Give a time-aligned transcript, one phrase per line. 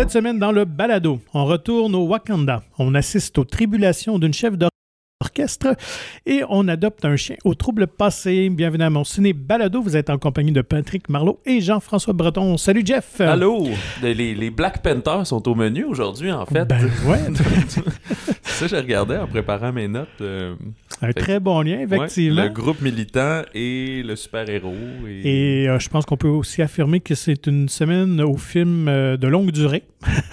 [0.00, 2.62] Cette semaine, dans le balado, on retourne au Wakanda.
[2.78, 4.56] On assiste aux tribulations d'une chef
[5.30, 5.76] d'orchestre
[6.24, 8.48] et on adopte un chien au trouble passé.
[8.48, 9.82] Bienvenue à mon ciné balado.
[9.82, 12.56] Vous êtes en compagnie de Patrick Marlot et Jean-François Breton.
[12.56, 13.20] Salut Jeff.
[13.20, 13.68] Allô?
[14.02, 16.64] Les, les Black Panthers sont au menu aujourd'hui, en fait.
[16.64, 17.18] Ben ouais.
[18.42, 20.08] Ça, je regardais en préparant mes notes.
[20.22, 20.54] euh,
[21.02, 22.42] un très bon lien, effectivement.
[22.42, 24.74] ouais, le groupe militant et le super-héros.
[25.06, 25.62] Et...
[25.62, 29.16] Et euh, je pense qu'on peut aussi affirmer que c'est une semaine au film euh,
[29.16, 29.84] de longue durée.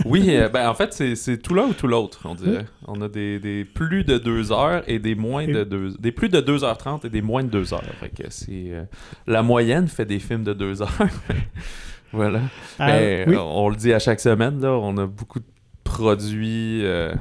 [0.06, 2.66] Oui, euh, ben en fait, c'est- tout l'un ou tout l'autre, on dirait.
[2.90, 6.12] On a des, des plus de 2 heures et des moins Et- de 2 Des
[6.12, 7.84] plus de 2h30 et des moins de 2 heures.
[7.99, 8.48] Fait que c'est...
[8.72, 8.84] euh,
[9.26, 10.98] la moyenne fait des films de 2 heures.
[12.13, 12.40] voilà.
[12.81, 13.36] Euh, Ben, oui.
[13.40, 15.45] On le dit à chaque semaine, là, on a beaucoup de
[15.84, 16.86] produits.
[16.86, 17.13] euh,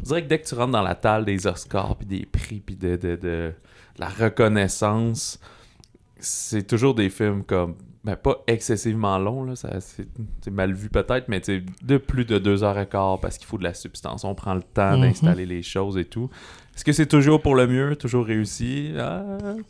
[0.00, 2.60] On dirait que dès que tu rentres dans la table des Oscars, puis des prix,
[2.60, 3.52] puis de, de, de
[3.98, 5.38] la reconnaissance,
[6.18, 7.74] c'est toujours des films comme.
[8.04, 10.06] Ben, pas excessivement longs, là, ça, c'est,
[10.40, 11.42] c'est mal vu peut-être, mais
[11.82, 14.24] de plus de deux heures et quart parce qu'il faut de la substance.
[14.24, 15.00] On prend le temps Mhm.
[15.02, 16.30] d'installer les choses et tout.
[16.78, 18.92] Est-ce que c'est toujours pour le mieux, toujours réussi?
[18.96, 19.24] Ah,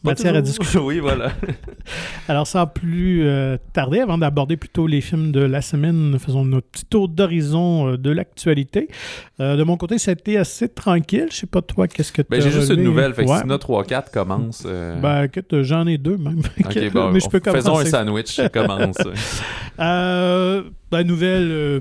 [0.05, 0.85] Matière à discussion.
[0.85, 1.33] oui, voilà.
[2.29, 6.67] Alors, sans plus euh, tarder, avant d'aborder plutôt les films de la semaine, faisons notre
[6.67, 8.89] petit tour d'horizon euh, de l'actualité.
[9.41, 11.29] Euh, de mon côté, ça a été assez tranquille.
[11.31, 13.15] Je sais pas toi, qu'est-ce que tu Ben, j'ai juste une nouvelle.
[13.15, 13.39] Fait que ouais.
[13.39, 14.65] si notre 3-4 commence.
[14.67, 16.43] Ben, écoute, j'en ai deux même.
[16.63, 18.99] Ok, bon, mais je peux on- faisons un sandwich, commence.
[19.81, 21.81] Euh, ben, nouvelle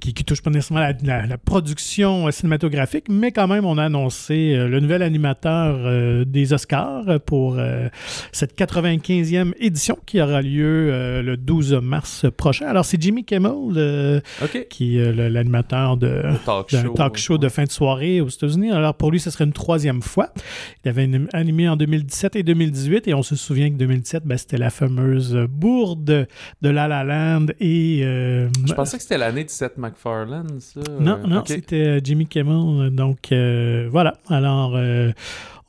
[0.00, 3.78] qui, qui touche pas nécessairement la, la- la production euh, cinématographique, mais quand même, on
[3.78, 7.88] a annoncé euh, le nouvel animateur euh, des Oscars pour euh,
[8.32, 12.66] cette 95e édition qui aura lieu le 12 mars prochain.
[12.66, 14.22] Alors, c'est Jimmy Kimmel
[14.68, 16.92] qui est l'animateur de, Talk show.
[16.94, 18.70] talk show de fin de soirée aux États-Unis.
[18.72, 20.32] Alors pour lui, ce serait une troisième fois.
[20.84, 24.36] Il avait anim- animé en 2017 et 2018 et on se souvient que 2017, ben,
[24.38, 26.04] c'était la fameuse bourde
[26.62, 28.00] de La La Land et...
[28.02, 30.80] Je pensais que c'était l'année de Seth MacFarlane, ça?
[31.00, 32.90] non, Euh, non, c'était euh, Jimmy Kimmel.
[32.94, 34.14] Donc euh, voilà.
[34.28, 35.12] Alors euh,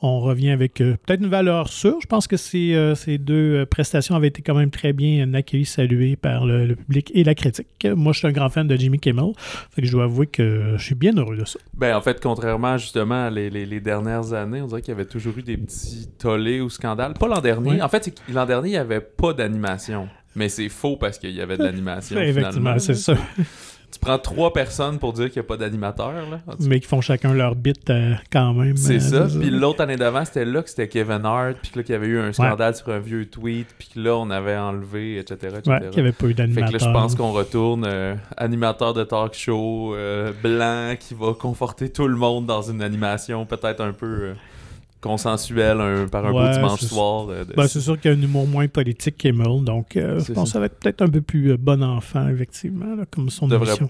[0.03, 1.97] on revient avec euh, peut-être une valeur sûre.
[2.01, 5.31] Je pense que ces, euh, ces deux euh, prestations avaient été quand même très bien
[5.35, 7.67] accueillies, saluées par le, le public et la critique.
[7.85, 9.33] Moi, je suis un grand fan de Jimmy Kimmel.
[9.69, 11.59] Fait que je dois avouer que je suis bien heureux de ça.
[11.75, 14.95] Ben, en fait, contrairement justement à les, les- les dernières années, on dirait qu'il y
[14.95, 17.13] avait toujours eu des petits tollés ou scandales.
[17.13, 17.79] Pas l'an dernier.
[17.79, 20.07] En fait, l'an dernier, il n'y avait pas d'animation.
[20.36, 22.18] Mais c'est faux parce qu'il y avait de l'animation.
[22.19, 23.16] Effectivement, finalement, c'est ça.
[23.94, 26.14] Tu prends trois personnes pour dire qu'il n'y a pas d'animateur.
[26.14, 26.40] là.
[26.62, 28.78] Mais qui font chacun leur bit euh, quand même.
[28.78, 29.38] C'est euh, ça.
[29.38, 32.08] Puis l'autre année d'avant, c'était là que c'était Kevin Hart, puis là, qu'il y avait
[32.08, 35.56] eu un scandale sur un vieux tweet, puis que là, on avait enlevé, etc.
[35.58, 35.62] etc.
[35.68, 36.69] Ouais, qu'il n'y avait pas eu Fait d'animateur.
[36.69, 41.34] que là, je pense qu'on retourne euh, animateur de talk show euh, blanc qui va
[41.34, 44.30] conforter tout le monde dans une animation peut-être un peu
[45.06, 47.28] euh, consensuelle un- par un Ouais, beau dimanche soir.
[47.28, 50.34] de- Ben, c'est sûr qu'il y a un humour moins politique qu'Emile, donc euh, je
[50.34, 50.53] pense que ça.
[50.53, 53.67] ça va être peut-être un peu plus euh, bon enfant, effectivement, là, comme son Devrait-
[53.69, 53.89] émission.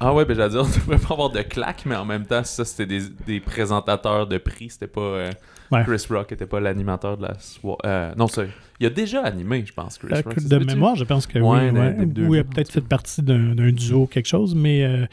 [0.00, 2.44] Ah ouais, ben j'allais dire, on devrait pas avoir de claques, mais en même temps,
[2.44, 5.30] ça c'était des, des présentateurs de prix, c'était pas euh,
[5.72, 5.82] Ouais.
[5.84, 7.78] Chris Rock était pas l'animateur de la soirée.
[7.86, 8.48] Euh, non, c'est
[8.80, 10.38] il a déjà animé, je pense, Chris Euh, Rock.
[10.38, 12.22] ça de mémoire, je pense que Ouais, oui.
[12.26, 15.06] Ou il a peut-être fait partie d'un duo, quelque chose, mais, euh,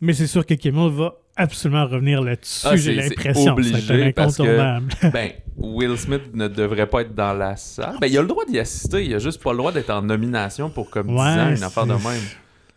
[0.00, 3.56] mais c'est sûr que Kimmel va absolument revenir là-dessus, Ah, j'ai l'impression.
[3.62, 4.92] C'est un parce que- incontournable.
[5.12, 7.96] Ben, Will Smith ne devrait pas être dans la salle.
[8.00, 10.02] Ben, il a le droit d'y assister, il a juste pas le droit d'être en
[10.02, 12.22] nomination pour comme 10 Ouais, ans, une affaire de même.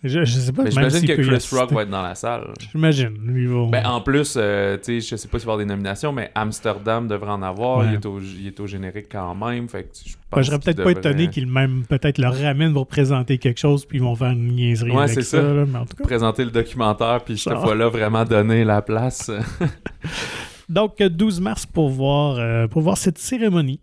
[0.04, 1.48] Je, je sais pas, Mais j'imagine que Chris.
[1.56, 2.48] Rock va être dans la salle.
[2.72, 3.14] J'imagine.
[3.24, 3.66] Lui, va...
[3.70, 6.12] Ben, en plus, euh, tu sais, je sais pas s'il va y avoir des nominations,
[6.12, 7.80] mais Amsterdam devrait en avoir.
[7.80, 7.86] Ouais.
[7.90, 9.70] Il, est au, il est au générique quand même.
[9.70, 13.38] Fait que je Ben, serais peut-être pas étonné qu'ils même peut-être le ramènent pour présenter
[13.38, 15.42] quelque chose, puis ils vont faire une niaiserie Ouais, avec c'est ça.
[15.42, 15.54] ça.
[15.54, 16.04] là, mais en tout cas.
[16.04, 19.30] présenter le documentaire, puis cette fois-là, vraiment donner la place.
[20.70, 23.80] Donc, euh, 12 mars pour voir, euh, pour voir cette cérémonie.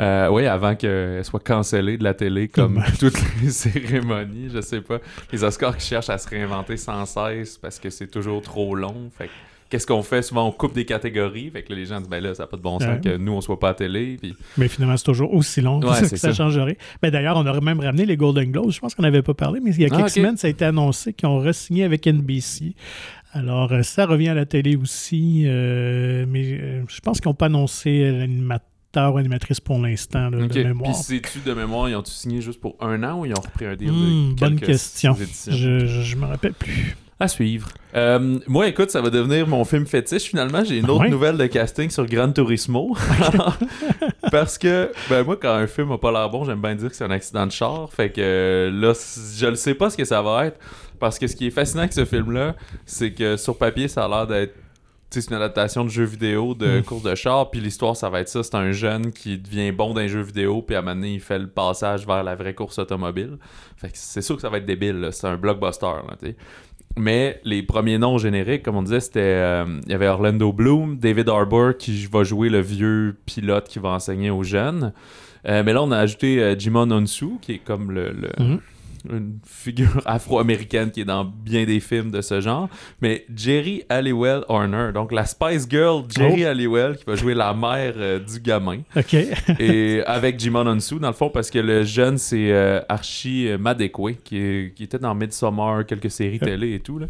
[0.00, 4.80] Euh, oui, avant qu'elle soit cancellée de la télé, comme toutes les cérémonies, je sais
[4.80, 4.98] pas.
[5.32, 9.10] Les Oscars qui cherchent à se réinventer sans cesse parce que c'est toujours trop long.
[9.18, 9.30] Fait que
[9.70, 10.22] qu'est-ce qu'on fait?
[10.22, 11.50] Souvent, on coupe des catégories.
[11.50, 13.00] Fait que là, les gens disent, ben là, ça n'a pas de bon sens Ouais.
[13.02, 14.16] que nous, on soit pas à télé.
[14.20, 14.36] Puis...
[14.56, 15.80] Mais finalement, c'est toujours aussi long.
[15.80, 16.34] Ouais, ça, c'est ça ça.
[16.44, 16.78] changerait.
[17.02, 18.70] Ben, D'ailleurs, on aurait même ramené les Golden Globes.
[18.70, 20.50] Je pense qu'on n'avait pas parlé, mais il y a Ah, quelques semaines, ça a
[20.50, 22.74] été annoncé qu'ils ont re-signé avec NBC.
[23.32, 25.42] Alors, euh, ça revient à la télé aussi.
[25.46, 28.64] euh, mais euh, je pense qu'ils n'ont pas annoncé l'animateur
[28.96, 30.92] ou animatrice pour l'instant, de mémoire.
[30.92, 33.66] Puis sais-tu de mémoire, ils ont-tu signé juste pour un an ou ils ont repris
[33.66, 35.16] un deal Hmm, de bonne quelques question.
[35.46, 36.96] Je, je, je me rappelle plus.
[37.20, 37.68] À suivre.
[37.96, 40.24] Euh, moi, écoute, ça va devenir mon film fétiche.
[40.24, 41.08] Finalement, j'ai une autre ouais?
[41.10, 42.96] nouvelle de casting sur Gran Turismo.
[44.30, 46.94] Parce que, ben moi, quand un film a pas l'air bon, j'aime bien dire que
[46.94, 47.88] c'est un accident de char.
[47.92, 48.92] Fait que là,
[49.36, 50.58] je ne sais pas ce que ça va être.
[51.00, 52.54] Parce que ce qui est fascinant avec ce film-là,
[52.86, 54.54] c'est que sur papier, ça a l'air d'être
[55.10, 56.82] c'est une adaptation de jeu vidéo de Mm.
[56.82, 58.42] course de char, puis l'histoire, ça va être ça.
[58.42, 61.14] C'est un jeune qui devient bon dans les jeux vidéo, puis à un moment donné,
[61.14, 63.38] il fait le passage vers la vraie course automobile.
[63.76, 65.12] Fait que c'est sûr que ça va être débile, là.
[65.12, 66.16] C'est un blockbuster, là.
[66.96, 69.20] Mais les premiers noms génériques, comme on disait, c'était.
[69.20, 73.78] euh, Il y avait Orlando Bloom, David Harbour qui va jouer le vieux pilote qui
[73.78, 74.92] va enseigner aux jeunes.
[75.46, 78.60] Euh, mais là, on a ajouté euh, Jimon Onsu, qui est comme le, le- Mhm.
[79.10, 82.68] Une figure afro-américaine qui est dans bien des films de ce genre.
[83.00, 86.48] Mais Jerry Halliwell Horner, donc la Spice Girl Jerry Oh.
[86.48, 88.80] Halliwell, qui va jouer la mère euh, du gamin.
[88.96, 89.14] OK.
[89.58, 94.12] Et avec Jimon Onsu, dans le fond, parce que le jeune, c'est euh, Archie Madekwe,
[94.22, 96.98] qui, est- qui était dans Midsommar, quelques séries télé et tout.
[96.98, 97.06] Là.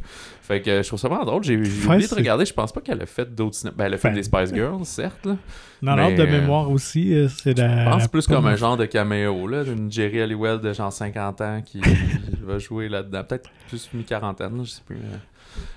[0.49, 1.45] Fait que je trouve ça vraiment drôle.
[1.45, 2.47] J'ai Ouais, oublié de regarder.
[2.47, 3.77] Je pense pas qu'elle a fait d'autres cinémas.
[3.77, 5.27] Ben, elle a fait des Spice Girls, certes.
[5.27, 5.37] Là.
[5.83, 7.85] Dans l'ordre de euh, mémoire aussi, euh, c'est la.
[7.85, 11.41] Je pense plus comme un genre de caméo, là, d'une Jerry Halliwell de genre 50
[11.43, 11.81] ans qui
[12.43, 13.23] va jouer là-dedans.
[13.25, 14.97] Peut-être plus mi-quarantaine, je sais plus.
[14.97, 15.17] euh,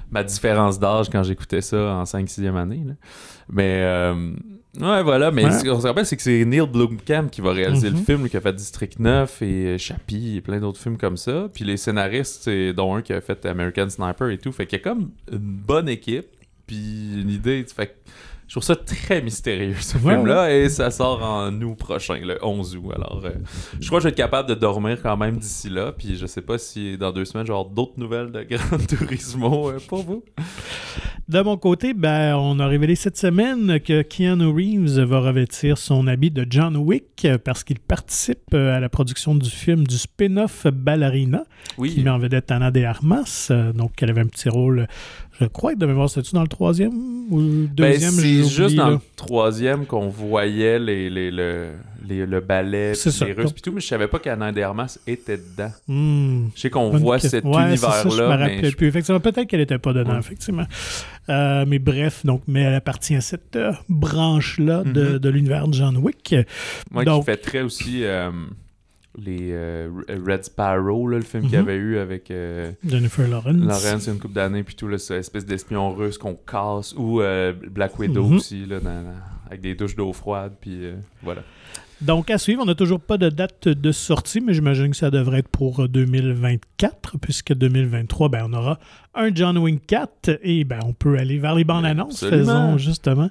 [0.10, 2.84] ma différence d'âge quand j'écoutais ça en 5-6e année.
[2.88, 2.94] là.
[3.50, 4.32] Mais, euh,
[4.80, 5.32] ouais, voilà.
[5.32, 5.52] Mais Ouais.
[5.52, 7.98] ce qu'on se rappelle, c'est que c'est Neil Blomkamp qui va réaliser Mhm.
[7.98, 10.98] le film, lui, qui a fait District 9 et euh, Chappie et plein d'autres films
[10.98, 11.50] comme ça.
[11.54, 14.52] Puis les scénaristes, c'est dont un qui a fait American Sniper et tout.
[14.52, 16.28] Fait qu'il y a comme une bonne équipe.
[16.68, 17.66] Puis une idée.
[17.76, 17.92] Fait que
[18.52, 20.54] je trouve ça très mystérieux, ce Ouais, film-là.
[20.54, 22.92] Et ça sort en août prochain, le 11 août.
[22.94, 23.30] Alors, euh,
[23.80, 25.94] je crois que je vais être capable de dormir quand même d'ici là.
[25.94, 28.78] Puis je sais pas si dans deux semaines, je vais avoir d'autres nouvelles de Gran
[28.78, 30.26] Turismo euh, pour vous.
[31.30, 36.06] De mon côté, ben, on a révélé cette semaine que Keanu Reeves va revêtir son
[36.08, 40.68] habit de John Wick euh, parce qu'il participe à la production du film du spin-off
[40.68, 42.02] Ballerina, qui Oui.
[42.04, 43.50] met en vedette Anna de Armas.
[43.74, 44.88] donc, elle avait un petit rôle,
[45.42, 46.94] je crois, de mémoire, c'était-tu dans le troisième
[47.30, 48.12] ou le Ben, deuxième?
[48.12, 48.92] c'est juste dans là?
[48.94, 51.70] le troisième qu'on voyait les, les, le,
[52.08, 53.26] les- le ballet, ça.
[53.26, 55.72] les Russes, puis tout, mais je savais pas qu'Anna de Armas était dedans.
[55.88, 56.48] Hmm.
[56.56, 57.30] Je sais qu'on voit question.
[57.42, 58.88] cet Ouais, ça, je me univers-là, mais plus.
[58.88, 60.20] Effectivement, peut-être qu'elle n'était pas dedans, Ouais.
[60.20, 60.66] effectivement.
[61.30, 65.18] Euh, mais bref, donc, mais elle appartient à cette euh, branche-là de, Mhm.
[65.20, 66.36] de l'univers de John Wick.
[66.92, 68.30] moi Donc- qui fait très aussi euh,
[69.18, 69.90] les euh,
[70.26, 71.64] Red Sparrow, là, le film qu'il y Mhm.
[71.68, 73.58] avait eu avec euh, Jennifer Lawrence.
[73.58, 77.54] Lawrence une couple d'années, puis tout, là, cette espèce d'espion russe qu'on casse, ou euh,
[77.70, 78.36] Black Widow Mhm.
[78.36, 79.04] aussi, là, dans-
[79.48, 80.84] avec des douches d'eau froide, puis
[81.24, 81.44] voilà.
[82.00, 85.12] Donc, à suivre, on n'a toujours pas de date de sortie, mais j'imagine que ça
[85.12, 88.80] devrait être pour euh, 2024, puisque 2023, ben, on aura
[89.14, 93.30] un John Wick 4 et ben, on peut aller vers les bandes annonces, faisons justement.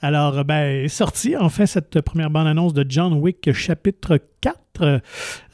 [0.00, 4.98] Alors, ben, sortie enfin cette première bande-annonce de John Wick chapitre 4 euh,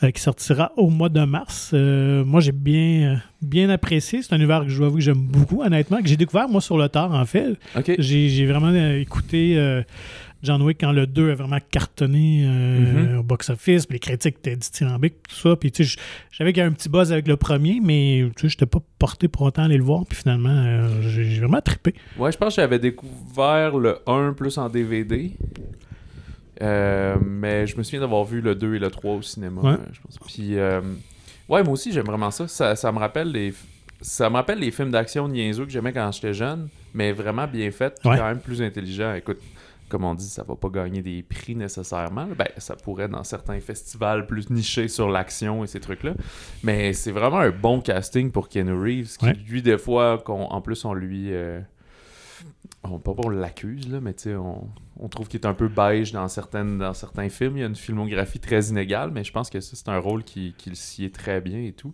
[0.02, 1.70] euh, qui sortira au mois de mars.
[1.74, 4.22] Euh, moi, j'ai bien, bien apprécié.
[4.22, 6.60] C'est un univers que je dois avouer que j'aime beaucoup, honnêtement, que j'ai découvert, moi,
[6.60, 7.54] sur le tard, en fait.
[7.98, 9.82] J'ai vraiment euh, écouté euh,
[10.42, 13.18] John Wick quand le 2 a vraiment cartonné euh, Mhm.
[13.20, 15.56] au box-office, puis les critiques étaient dithyrambiques, tout ça.
[15.56, 15.98] Puis, tu sais, je
[16.32, 18.66] je savais qu'il y un petit buzz avec le premier, mais tu sais, je n'étais
[18.66, 20.02] pas porté pour autant aller le voir.
[20.04, 21.94] Puis finalement, euh, j'ai j'ai vraiment trippé.
[22.18, 25.30] Ouais, je pense que j'avais découvert le 1 plus en DVD.
[26.62, 29.60] Euh, mais je me souviens d'avoir vu le 2 et le 3 au cinéma.
[29.60, 29.70] Ouais.
[29.72, 30.18] euh, je pense.
[30.26, 30.80] Puis, euh,
[31.48, 32.46] ouais, moi aussi, j'aime vraiment ça.
[32.48, 32.76] ça.
[32.76, 33.52] ça me rappelle les.
[34.00, 37.70] Ça me rappelle les films d'action niaiseux que j'aimais quand j'étais jeune, mais vraiment bien
[37.70, 38.18] fait, puis Ouais.
[38.18, 39.14] quand même plus intelligent.
[39.14, 39.38] Écoute,
[39.88, 42.26] comme on dit, ça va pas gagner des prix nécessairement.
[42.36, 46.14] Ben, ça pourrait dans certains festivals plus nichés sur l'action et ces trucs-là.
[46.62, 49.36] Mais c'est vraiment un bon casting pour Keanu Reeves, qui Ouais.
[49.48, 51.32] lui, des fois, qu'on- en plus, on lui.
[51.32, 51.60] euh,
[52.90, 54.66] on, pas on l'accuse, là, mais tu sais, on,
[55.00, 57.56] on trouve qu'il est un peu beige dans, certaines, dans certains films.
[57.56, 60.22] Il y a une filmographie très inégale, mais je pense que ça, c'est un rôle
[60.24, 61.92] qui, qui très bien et tout.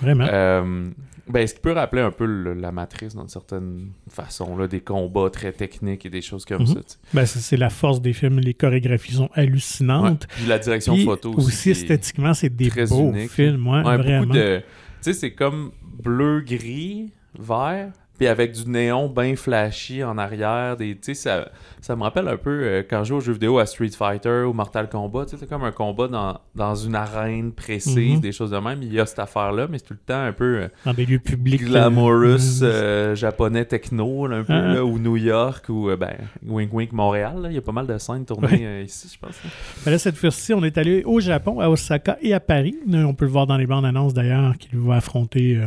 [0.00, 0.26] Vraiment?
[0.30, 0.90] Euh,
[1.28, 4.80] ben, ce qui peut rappeler un peu le- la matrice d'une certaine façon, là, des
[4.80, 6.66] combats très techniques et des choses comme Mhm.
[6.66, 6.80] ça.
[7.14, 8.40] Ben, c'est c'est la force des films.
[8.40, 9.42] Les chorégraphies sont Ouais.
[9.44, 10.26] hallucinantes.
[10.28, 11.68] Puis la direction Puis photo aussi.
[11.68, 13.30] est- esthétiquement, c'est des très beaux unique.
[13.30, 13.66] films.
[13.68, 14.34] Ouais, vraiment.
[14.34, 14.60] Tu
[15.00, 15.70] sais, c'est comme
[16.02, 20.76] bleu, gris, vert, puis avec du néon bien flashy en arrière.
[20.76, 21.48] Des, ça,
[21.80, 24.44] ça me rappelle un peu euh, quand je joue aux jeux vidéo à Street Fighter
[24.46, 25.24] ou Mortal Kombat.
[25.26, 28.20] C'est comme un combat dans, dans une arène précise, Mhm.
[28.20, 28.80] des choses de même.
[28.80, 31.04] Il y a cette affaire-là, mais c'est tout le temps un peu euh, Dans des
[31.04, 31.64] lieux publics.
[31.64, 32.70] glamorous, euh,
[33.12, 34.74] euh, japonais techno, là, un peu, Ah.
[34.74, 36.14] là, ou New York, ou euh, ben,
[36.46, 37.42] Wink Wink Montréal.
[37.42, 37.48] là.
[37.50, 38.60] Il y a pas mal de scènes tournées Ouais.
[38.64, 39.34] euh, ici, je pense.
[39.42, 39.50] là.
[39.84, 42.76] Ben là, cette fois-ci, on est allé au Japon, à Osaka et à Paris.
[42.88, 45.66] On peut le voir dans les bandes annonces d'ailleurs qu'il va affronter, euh,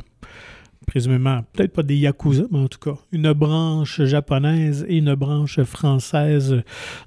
[0.85, 5.61] présumément, peut-être pas des Yakuza, mais en tout cas, une branche japonaise et une branche
[5.63, 6.61] française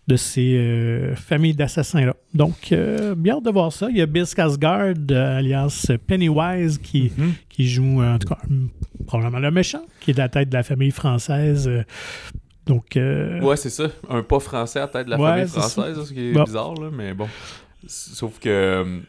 [0.06, 2.14] de ces euh, familles d'assassins-là.
[2.34, 3.88] Donc, euh, bien hâte de voir ça.
[3.90, 7.32] Il y a Bill Skarsgård, euh, alias Pennywise, qui, Mhm.
[7.48, 8.38] qui joue, euh, en tout cas,
[9.06, 11.70] probablement le méchant, qui est la tête de la famille française.
[12.66, 13.84] donc, Ouais, c'est ça.
[14.10, 16.44] Un pas français à la tête de la Ouais, famille française, ce qui est Bon.
[16.44, 17.28] bizarre, là, mais bon.
[17.86, 19.00] Sauf que.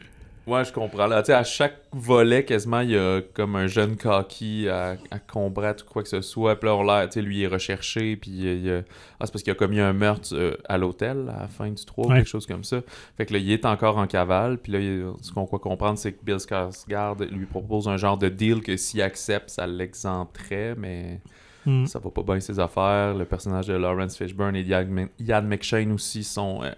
[0.50, 1.06] Ouais, je comprends.
[1.06, 5.84] Là, à chaque volet, quasiment, il y a comme un jeune cocky à, à combattre
[5.88, 6.56] ou quoi que ce soit.
[6.56, 8.16] Puis là, on l'a, tu sais, lui, il est recherché.
[8.16, 8.82] Puis il a-
[9.20, 11.84] ah, c'est parce qu'il a commis un meurtre euh, à l'hôtel à la fin du
[11.84, 12.80] 3 ou quelque chose comme ça.
[13.16, 14.58] Fait que là, il est encore en cavale.
[14.58, 18.18] Puis là, il- ce qu'on croit comprendre, c'est que Bill Skarsgård lui propose un genre
[18.18, 21.20] de deal que s'il accepte, ça l'exenterait, mais
[21.66, 21.84] Hmm.
[21.84, 23.12] ça va pas bien ses affaires.
[23.12, 24.86] Le personnage de Lawrence Fishburne et Ian
[25.18, 26.70] Ian McShane aussi sont euh,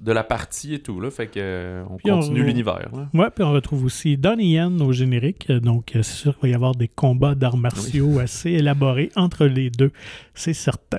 [0.00, 1.00] de la partie et tout.
[1.00, 2.88] Là, fait que euh, on Puis on- continue l'univers.
[3.14, 5.50] Ouais, puis on retrouve aussi Donnie Yen au générique.
[5.50, 9.46] Donc, euh, c'est sûr qu'il va y avoir des combats d'arts martiaux assez élaborés entre
[9.46, 9.90] les deux.
[10.34, 10.98] C'est certain.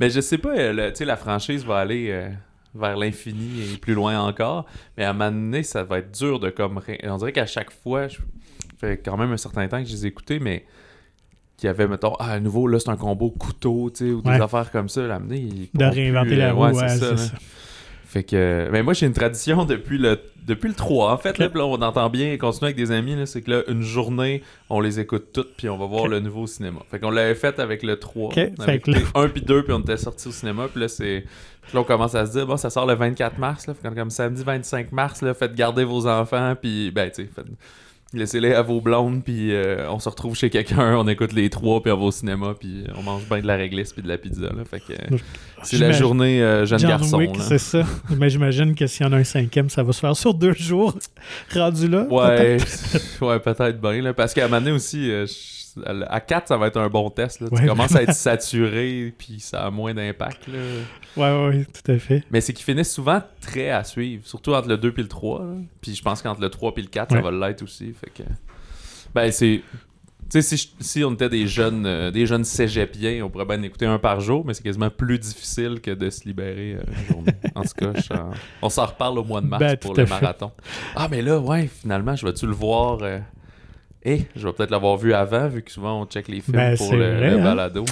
[0.00, 2.28] Mais je sais pas, euh, le- tu sais, la franchise va aller euh,
[2.74, 4.66] vers l'infini et plus loin encore.
[4.96, 6.80] Mais à un moment donné, ça va être dur de comme.
[7.04, 9.92] On dirait qu'à chaque fois, je ça fait quand même un certain temps que je
[9.92, 10.64] les ai écoutés, mais
[11.56, 14.20] qu'il y avait, mettons, ah, à nouveau, là, c'est un combo couteau, tu sais, ou
[14.22, 14.40] des Ouais.
[14.40, 15.02] affaires comme ça.
[15.30, 17.36] Ils De réinventer plus, la roue, ouais, ouais, c'est ça.
[18.12, 18.68] Fait que.
[18.70, 21.12] Mais moi, j'ai une tradition depuis le, depuis le 3.
[21.12, 23.16] En fait, là, on entend bien continuer avec des amis.
[23.16, 26.20] là, C'est que là, une journée, on les écoute toutes, puis on va voir le
[26.20, 26.80] nouveau cinéma.
[26.90, 28.26] Fait qu'on l'avait fait avec le 3.
[28.26, 30.32] Ok, On fait avait que là- écouté un puis deux, puis on était sortis au
[30.32, 30.68] cinéma.
[30.70, 31.24] Puis là, c'est.
[31.62, 33.66] puis là, on commence à se dire, bon, ça sort le 24 mars.
[33.66, 37.30] Là, Fait comme samedi 25 mars, là, faites garder vos enfants, puis, ben, tu sais,
[37.34, 37.46] faites-
[38.18, 41.82] laissez-les à vos blondes, puis euh, on se retrouve chez quelqu'un, on écoute les trois,
[41.82, 44.18] puis on va au cinéma, puis on mange bien de la réglisse, puis de la
[44.18, 44.42] pizza.
[44.42, 44.92] Là, fait que.
[44.92, 45.18] euh,
[45.62, 47.18] c'est la journée euh, jeune John garçon.
[47.18, 47.44] Wick, là.
[47.48, 47.84] c'est ça.
[48.16, 50.54] Mais j'imagine que s'il y en a un cinquième, ça va se faire sur deux
[50.54, 50.94] jours.
[51.54, 52.06] Rendu là.
[52.10, 53.20] Ouais, peut-être.
[53.22, 54.02] ouais peut-être bien.
[54.02, 55.61] Là, parce qu'à un moment donné aussi, euh, je-
[56.08, 57.40] à 4, ça va être un bon test.
[57.40, 57.48] Là.
[57.50, 60.46] Ouais, tu commences à être saturé, puis ça a moins d'impact.
[60.48, 60.58] là.
[61.16, 62.24] Ouais, ouais, tout à fait.
[62.30, 65.40] Mais c'est qu'ils finissent souvent très à suivre, surtout entre le 2 et le 3.
[65.40, 65.54] là.
[65.80, 67.22] Puis je pense qu'entre le 3 et le 4, Ouais.
[67.22, 67.92] ça va l'être aussi.
[67.92, 68.22] Fait que...
[69.14, 69.62] Ben, c'est.
[70.30, 73.62] Tu sais, si, on était des jeunes, euh, des jeunes cégepiens, on pourrait bien en
[73.64, 77.06] écouter un par jour, mais c'est quasiment plus difficile que de se libérer euh, une
[77.14, 77.32] journée.
[77.54, 78.14] En tout cas, je-
[78.62, 80.50] on s'en reparle au mois de mars Ben, pour le marathon.
[80.96, 83.00] Ah, mais là, ouais, finalement, je vais-tu le voir.
[84.06, 86.56] Euh, Eh, je vais peut-être l'avoir vu avant, vu que souvent on check les films
[86.56, 87.44] Ben, pour le, vrai, le hein?
[87.44, 87.84] balado.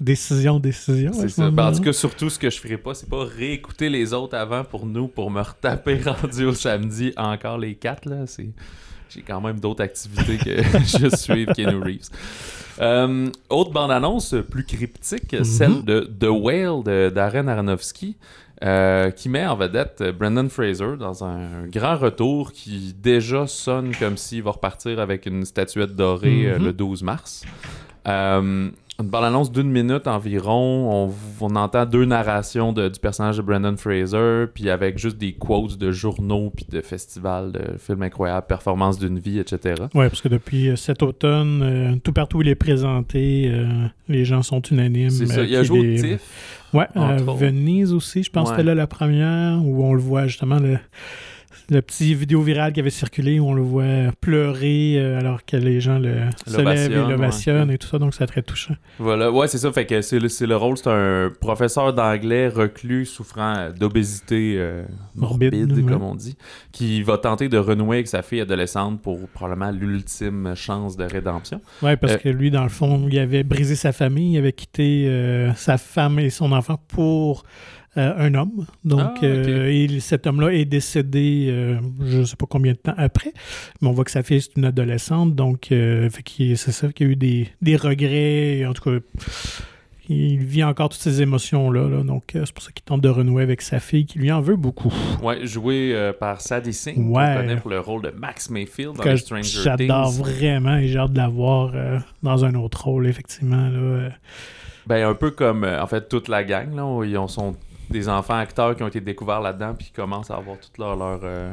[0.00, 1.10] Décision, décision.
[1.12, 1.50] à C'est ce ça.
[1.50, 4.36] Ben, en tout cas, surtout, ce que je ferai pas, c'est pas réécouter les autres
[4.36, 8.06] avant pour nous, pour me retaper rendu au samedi encore les quatre.
[8.08, 8.26] Là.
[8.26, 8.48] C'est...
[9.14, 10.62] J'ai quand même d'autres activités que
[10.98, 12.08] juste suivre Keanu Reeves.
[12.80, 15.44] Euh, autre bande-annonce plus cryptique, Mhm.
[15.44, 18.16] celle de The Whale de Darren Aronofsky,
[18.64, 24.16] euh, qui met en vedette Brendan Fraser dans un grand retour qui déjà sonne comme
[24.16, 26.64] s'il va repartir avec une statuette dorée euh, Mhm.
[26.64, 27.42] le 12 mars.
[28.06, 28.68] Euh,
[29.00, 31.06] une bande-annonce d'une minute environ.
[31.08, 35.32] On, on entend deux narrations de- du personnage de Brendan Fraser, puis avec juste des
[35.32, 39.82] quotes de journaux, puis de festivals, de films incroyables, performances d'une vie, etc.
[39.94, 43.66] Ouais, parce que depuis euh, cet automne, euh, tout partout où il est présenté, euh,
[44.08, 45.10] les gens sont unanimes.
[45.10, 45.40] C'est ça.
[45.40, 46.60] euh, Il a joué au est- TIFF.
[46.74, 47.34] Autres.
[47.36, 50.76] Venise aussi, je pense que c'était là la première, où on le voit justement, le,
[51.70, 55.56] le petit vidéo viral qui avait circulé, où on le voit pleurer euh, alors que
[55.56, 56.16] les gens le,
[56.46, 57.74] se lèvent et L'ovationnent, l'ovationnent ouais.
[57.76, 58.74] et tout ça, donc c'est très touchant.
[58.98, 59.72] Voilà, ouais, c'est ça.
[59.72, 65.54] Fait que c'est le, le rôle, c'est un professeur d'anglais reclus souffrant d'obésité euh, Morbide,
[65.54, 65.92] morbide, ouais.
[65.92, 66.36] comme on dit,
[66.72, 71.60] qui va tenter de renouer avec sa fille adolescente pour probablement l'ultime chance de rédemption.
[71.82, 74.52] Ouais, parce Euh, que lui, dans le fond, il avait brisé sa famille, il avait
[74.52, 75.10] quitté
[75.56, 77.44] sa femme et son enfant pour
[77.96, 78.66] euh, un homme.
[78.84, 82.78] Donc, Ah, euh, et cet homme-là est décédé, euh, je ne sais pas combien de
[82.78, 83.32] temps après,
[83.80, 85.34] mais on voit que sa fille, c'est une adolescente.
[85.34, 88.58] Donc, c'est ça qu'il y a eu des, des regrets.
[88.58, 88.98] et En tout cas,
[90.10, 91.88] il vit encore toutes ces émotions-là.
[91.88, 92.02] là.
[92.02, 94.56] donc, c'est pour ça qu'il tente de renouer avec sa fille, qui lui en veut
[94.56, 94.92] beaucoup.
[95.22, 97.24] Ouais, joué euh, par Sadie Singh, Ouais.
[97.24, 100.88] qu'on connaît pour le rôle de Max Mayfield dans Que les Stranger J'adore vraiment et
[100.88, 103.68] j'ai hâte de la voir euh, dans un autre rôle, effectivement.
[103.68, 104.08] Là, euh.
[104.86, 107.56] Ben, un peu comme, en fait, toute la gang, là, ils ont- sont
[107.90, 110.96] des enfants acteurs qui ont été découverts là-dedans, puis qui commencent à avoir toute leur,
[110.96, 111.52] leur, euh,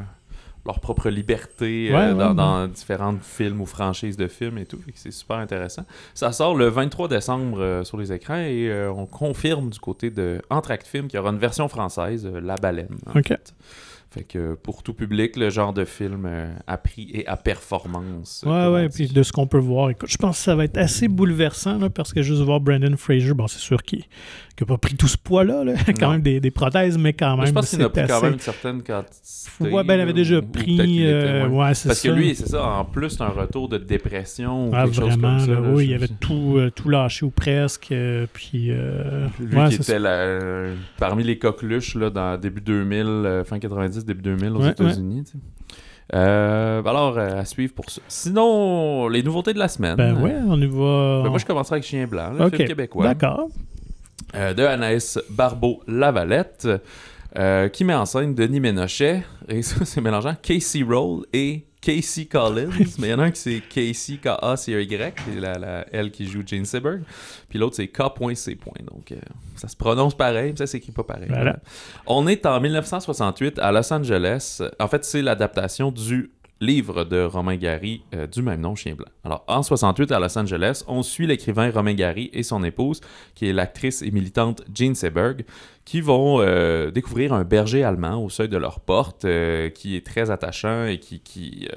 [0.65, 2.35] leur propre liberté euh, Ouais, dans, ouais.
[2.35, 4.79] dans différents films ou franchises de films et tout.
[4.95, 5.83] C'est super intéressant.
[6.13, 10.41] Ça sort le 23 décembre euh, sur les écrans et on confirme du côté de
[10.49, 12.95] Entracte Film qu'il y aura une version française, La Baleine.
[13.13, 13.27] en OK.
[13.27, 13.53] fait.
[14.13, 18.43] Fait que pour tout public, le genre de film euh, à prix et à performance.
[18.45, 19.89] euh, Ouais, ouais, puis de ce qu'on peut voir.
[19.89, 22.95] Écoute, je pense que ça va être assez bouleversant, là, parce que juste voir Brandon
[22.97, 24.03] Fraser, bon, c'est sûr qu'il
[24.59, 25.73] n'a pas pris tout ce poids-là, là.
[25.97, 26.11] quand Non.
[26.11, 27.39] même des, des prothèses, mais quand même.
[27.39, 29.71] Mais je pense qu'il a pris quand même une certaine quantité.
[29.71, 30.73] Ouais, ben, il avait déjà pris.
[30.75, 31.57] était, euh, ouais.
[31.67, 32.09] ouais, c'est Parce ça.
[32.09, 35.37] que lui, c'est ça, en plus, un retour de dépression ou Ah, quelque chose vraiment,
[35.37, 35.51] comme ça.
[35.53, 37.93] là, oui, il avait tout, euh, tout lâché ou presque.
[37.93, 40.65] euh, puis, euh, Lui ouais, qui était la-
[40.97, 45.23] parmi les coqueluches là, dans début 2000, euh, fin 90, début 2000 aux Ouais, États-Unis.
[46.13, 48.01] Euh, alors, euh, à suivre pour ça.
[48.07, 49.95] Sinon, les nouveautés de la semaine.
[49.95, 51.21] Ben ouais, on y va.
[51.23, 53.05] Ben, moi, je commencerai avec Chien Blanc, le film québécois.
[53.05, 53.47] D'accord.
[54.35, 56.67] euh, de Anaïs Barbeau-Lavalette.
[57.71, 62.69] qui met en scène Denis Ménochet, et ça c'est mélangeant, Casey Roll et Casey Collins,
[62.99, 66.27] mais il y en a un qui c'est Casey K-A-C-Y, c'est la, la, elle qui
[66.27, 67.01] joue Jane Seberg,
[67.49, 68.57] puis l'autre c'est K.C.
[68.89, 69.15] Donc euh,
[69.55, 71.27] ça se prononce pareil, mais ça s'écrit pas pareil.
[71.27, 71.59] Voilà.
[72.05, 74.61] On est en 1968 à Los Angeles.
[74.79, 79.07] En fait, c'est l'adaptation du livre de Romain Gary euh, du même nom, Chien Blanc.
[79.25, 83.01] Alors, en 68 à Los Angeles, on suit l'écrivain Romain Gary et son épouse,
[83.35, 85.43] qui est l'actrice et militante Jean Seberg,
[85.83, 90.05] qui vont euh, découvrir un berger allemand au seuil de leur porte, euh, qui est
[90.05, 91.67] très attachant et qui, qui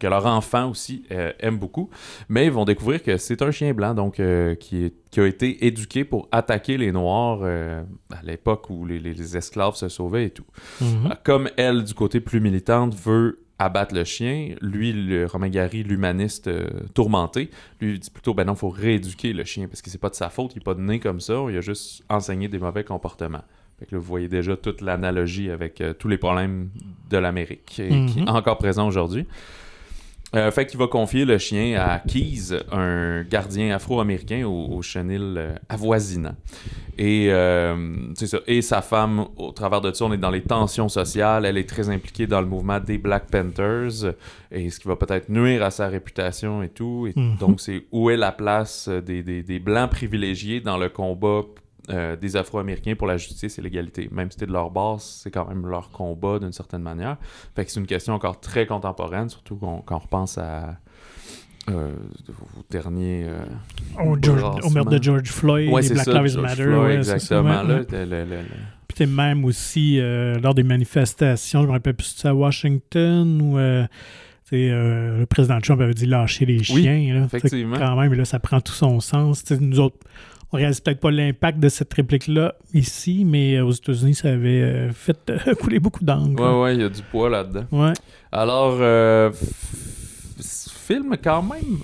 [0.00, 1.04] que leur enfant aussi
[1.38, 1.90] aime beaucoup.
[2.28, 5.64] Mais ils vont découvrir que c'est un chien blanc, donc qui, est- qui a été
[5.66, 10.30] éduqué pour attaquer les Noirs à l'époque où les, les- les esclaves se sauvaient et
[10.30, 10.46] tout.
[10.80, 11.14] Mhm.
[11.24, 16.48] Comme elle, du côté plus militante, veut abattre le chien, lui, le Romain Gary, l'humaniste
[16.48, 20.10] euh, tourmenté, lui dit plutôt ben non, faut rééduquer le chien parce que c'est pas
[20.10, 22.84] de sa faute, il est pas né comme ça, il a juste enseigné des mauvais
[22.84, 23.42] comportements.
[23.78, 26.70] Fait que là, vous voyez déjà toute l'analogie avec euh, tous les problèmes
[27.10, 29.26] de l'Amérique et qui est encore présent aujourd'hui.
[30.34, 35.34] Euh, fait qu'il va confier le chien à Keys, un gardien afro-américain au, au chenil
[35.38, 36.34] euh, avoisinant.
[36.98, 38.38] Et, euh, ça.
[38.48, 41.44] Et sa femme, au travers de ça, on est dans les tensions sociales.
[41.46, 44.14] Elle est très impliquée dans le mouvement des Black Panthers,
[44.50, 47.06] et ce qui va peut-être nuire à sa réputation et tout.
[47.06, 47.36] Et Mhm.
[47.38, 51.42] Donc, c'est où est la place des, des- des Blancs privilégiés dans le combat
[51.90, 54.08] euh, des Afro-Américains pour la justice et l'égalité.
[54.12, 57.16] Même si c'était de leur base, c'est quand même leur combat d'une certaine manière.
[57.54, 60.78] Fait que c'est une question encore très contemporaine, surtout quand on repense à...
[61.70, 61.92] euh,
[62.58, 63.38] au dernier euh,
[64.04, 66.62] Au, George- au meurtre de George Floyd, Ouais, les Black ça, Lives George Matter.
[66.62, 67.62] Floyd, ouais, exactement.
[67.62, 68.38] là, le- le- le-
[68.88, 73.58] Puis t'es même aussi, euh, lors des manifestations, je me rappelle plus à Washington ou
[73.58, 73.86] euh,
[74.52, 77.14] euh, le président Trump avait dit lâcher les Oui, chiens.
[77.18, 77.24] là.
[77.24, 77.76] Effectivement.
[77.78, 79.42] Quand même, là, ça prend tout son sens.
[79.42, 79.96] T'sais, nous autres,
[80.56, 84.62] on réalise peut-être pas l'impact de cette réplique-là ici, mais euh, aux États-Unis, ça avait
[84.62, 86.42] euh, fait euh, couler beaucoup d'encre.
[86.42, 87.64] Ouais, ouais, il y a du poids là-dedans.
[87.72, 87.92] Ouais.
[88.32, 89.30] Alors, euh,
[90.40, 91.78] film, quand même,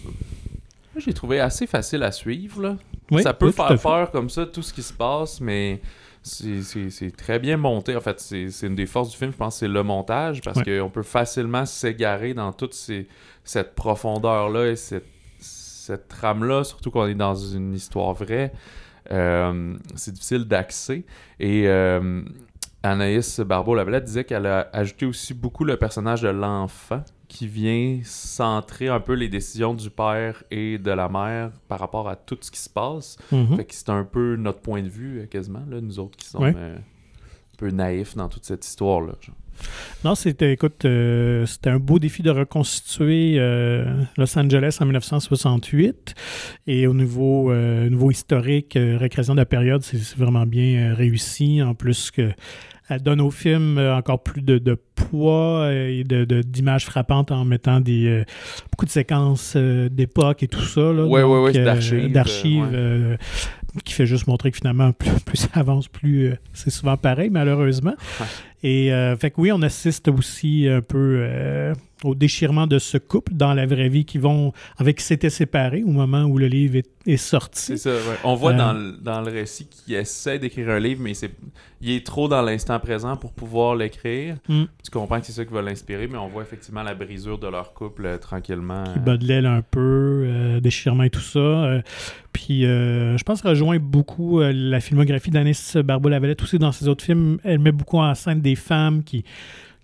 [0.97, 2.63] j'ai trouvé assez facile à suivre.
[2.63, 2.77] Là.
[3.11, 5.81] Oui, ça peut oui, faire peur comme ça, tout ce qui se passe, mais
[6.23, 7.97] c'est- très bien monté.
[7.97, 10.59] En fait, c'est c'est une des forces du film, je pense, c'est le montage, parce
[10.59, 10.79] Ouais.
[10.81, 13.07] qu'on peut facilement s'égarer dans toute ces-
[13.45, 15.05] cette profondeur-là et cette,
[15.87, 18.53] cette trame-là, surtout qu'on est dans une histoire vraie.
[19.11, 21.05] Euh, c'est difficile d'accès.
[21.41, 22.23] Et euh,
[22.83, 28.89] Anaïs Barbeau-Lavalette disait qu'elle a ajouté aussi beaucoup le personnage de l'enfant qui vient centrer
[28.89, 32.51] un peu les décisions du père et de la mère par rapport à tout ce
[32.51, 33.17] qui se passe.
[33.57, 36.27] Fait que c'est un peu notre point de vue, euh, quasiment, là, nous autres qui
[36.27, 36.55] sommes Ouais.
[36.57, 36.77] euh,
[37.59, 39.13] peu naïfs dans toute cette histoire-là.
[40.05, 43.85] Non, c'était, écoute, euh, c'était un beau défi de reconstituer euh,
[44.17, 46.15] Los Angeles en 1968.
[46.67, 51.63] Et au niveau, euh, niveau historique, récréation de la période, c'est, vraiment bien réussi.
[51.63, 52.31] En plus que
[52.89, 57.45] elle donne au film encore plus de, de poids et de, de- d'images frappantes en
[57.45, 58.25] mettant des,
[58.71, 60.93] beaucoup de séquences d'époque et tout ça.
[60.93, 63.19] Ouais, c'est euh, d'archives, d'archives,
[63.85, 67.31] qui fait juste montrer que finalement, plus, plus ça avance, plus euh, c'est souvent pareil,
[67.31, 67.95] malheureusement.
[68.63, 72.97] Et euh, fait que oui, on assiste aussi un peu euh, au déchirement de ce
[72.97, 76.47] couple dans la vraie vie qui vont avec qui s'étaient séparés au moment où le
[76.47, 77.61] livre est, est sorti.
[77.61, 78.17] C'est ça, ouais.
[78.23, 81.33] On voit Euh, dans, le, dans le récit qu'il essaie d'écrire un livre, mais c'est,
[81.81, 84.37] il est trop dans l'instant présent pour pouvoir l'écrire.
[84.49, 84.65] Mm.
[84.85, 87.49] Tu comprends que c'est ça qui va l'inspirer, mais on voit effectivement la brisure de
[87.49, 88.85] leur couple tranquillement.
[88.93, 91.81] qui bat de l'aile un peu, déchirement et tout ça.
[92.33, 97.05] Puis euh, je pense rejoint beaucoup euh, la filmographie d'Anis Barbeau-Lavalette aussi dans ses autres
[97.05, 97.39] films.
[97.45, 99.25] Elle met beaucoup en scène des femmes qui,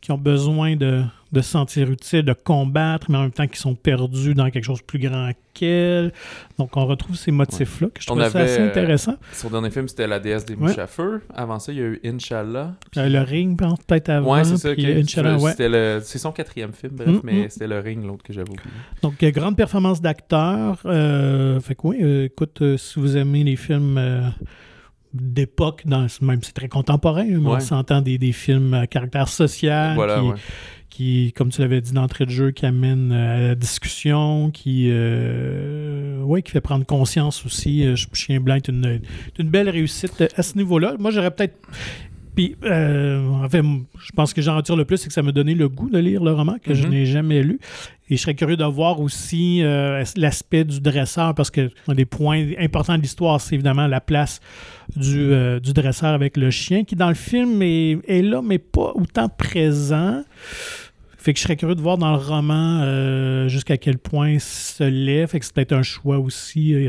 [0.01, 1.03] qui ont besoin de,
[1.33, 4.65] de se sentir utiles, de combattre, mais en même temps qui sont perdues dans quelque
[4.65, 6.13] chose de plus grand qu'elles.
[6.57, 9.17] Donc on retrouve ces motifs-là que je trouve ça assez euh, intéressant.
[9.33, 10.69] Son dernier film, c'était La déesse des Ouais.
[10.69, 11.21] mouches à feu.
[11.35, 12.75] Avant ça, il y a eu Inch'Allah.
[12.97, 14.35] Euh, le ring, peut-être avant.
[14.35, 14.73] ouais, c'est ça.
[14.73, 14.99] puis ok.
[14.99, 15.51] Inch'Allah, ouais.
[15.51, 18.49] C'était le- C'est son quatrième film, bref, Mm, mais c'était Le Ring, l'autre que j'avais
[18.49, 18.63] oublié.
[19.03, 20.79] Donc, euh, grande performance d'acteur.
[20.87, 24.21] Euh, fait que oui, euh, écoute, euh, si vous aimez les films euh,
[25.15, 29.95] d'époque, dans, même c'est très contemporain, mais on s'entend des, des films à caractère social
[29.95, 30.35] voilà, qui, ouais.
[30.91, 34.89] qui, comme tu l'avais dit d'entrée de jeu, qui amène euh, à la discussion, qui,
[34.91, 37.87] euh, ouais, qui fait prendre conscience aussi.
[37.87, 40.97] Euh, Chien Blanc est une, est une belle réussite à ce niveau-là.
[40.99, 41.57] Moi, j'aurais peut-être.
[42.39, 43.63] Puis, euh, en fait,
[43.99, 45.99] je pense que j'en retire le plus, c'est que ça m'a donné le goût de
[45.99, 46.91] lire le roman que je Mhm.
[46.93, 47.59] n'ai jamais lu.
[48.11, 52.05] Et je serais curieux de voir aussi euh, l'aspect du dresseur, parce que un des
[52.05, 54.39] points importants de l'histoire, c'est évidemment la place
[54.95, 58.59] du, euh, du dresseur avec le chien, qui dans le film est, est là, mais
[58.59, 60.23] pas autant présent.
[61.17, 64.85] Fait que je serais curieux de voir dans le roman euh, jusqu'à quel point ce
[64.85, 65.27] l'est.
[65.27, 66.89] Fait que c'est peut-être un choix aussi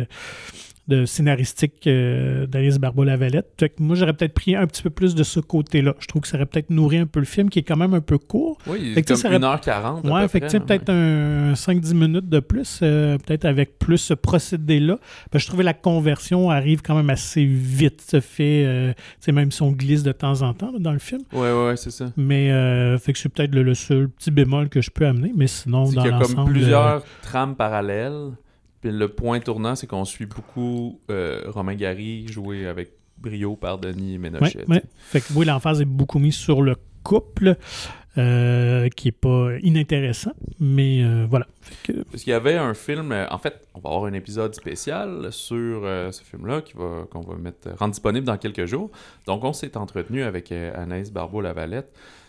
[0.89, 3.63] de scénaristique euh, d'Alice Barbeau-Lavalette.
[3.79, 5.93] Moi, j'aurais peut-être pris un petit peu plus de ce côté-là.
[5.99, 7.93] Je trouve que ça aurait peut-être nourri un peu le film, qui est quand même
[7.93, 8.57] un peu court.
[8.67, 10.05] Oui, Fait comme ça aurait- 1h40.
[10.05, 14.13] à Ouais, peu près, peut-être un 5-10 minutes de plus, euh, peut-être avec plus ce
[14.13, 14.97] procédé-là.
[15.33, 18.93] Je trouvais la conversion arrive quand même assez vite, se fait, euh,
[19.31, 21.21] même si on glisse de temps en temps là, dans le film.
[21.33, 22.05] Ouais, ouais, ouais, c'est ça.
[22.17, 25.31] Mais, euh, fait que c'est peut-être le, le seul petit bémol que je peux amener,
[25.35, 26.49] mais sinon, dans qu'il y a comme l'ensemble...
[26.49, 28.31] euh, plusieurs trames parallèles.
[28.81, 33.77] Puis le point tournant, c'est qu'on suit beaucoup euh, Romain Gary joué avec brio par
[33.77, 34.65] Denis Ménochet.
[34.67, 34.83] ouais.
[34.97, 37.57] Fait que oui, l'emphase est beaucoup mise sur le couple,
[38.17, 41.47] euh, qui est pas inintéressant, mais euh, voilà.
[41.83, 45.27] Que, Parce qu'il y avait un film, en fait, on va avoir un épisode spécial
[45.31, 48.89] sur euh, ce film-là qui va, qu'on va mettre, rendre disponible dans quelques jours.
[49.27, 51.91] Donc, on s'est entretenu avec Anaïs Barbeau-Lavalette.
[51.93, 52.28] Puis, tu-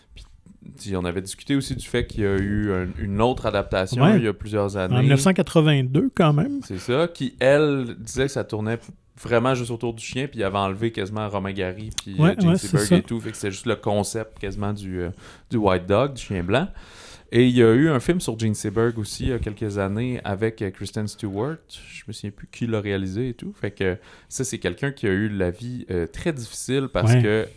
[0.93, 4.17] on avait discuté aussi du fait qu'il y a eu un- une autre adaptation Ouais.
[4.17, 4.95] il y a plusieurs années.
[4.95, 6.59] en 1982, quand même.
[6.63, 8.77] C'est ça, qui, elle, disait que ça tournait
[9.21, 12.35] vraiment juste autour du chien, puis il avait enlevé quasiment Romain Gary, puis Ouais, euh,
[12.39, 12.95] Gene ouais, ça.
[12.97, 15.09] et tout, fait que c'était juste le concept quasiment du, euh,
[15.49, 16.67] du White Dog, du chien blanc.
[17.33, 19.77] Et il y a eu un film sur Gene Seberg aussi, il y a quelques
[19.77, 23.71] années, avec euh, Kristen Stewart, je me souviens plus qui l'a réalisé et tout, fait
[23.71, 23.97] que
[24.27, 27.21] ça, c'est quelqu'un qui a eu la vie euh, très difficile, parce Ouais.
[27.21, 27.47] que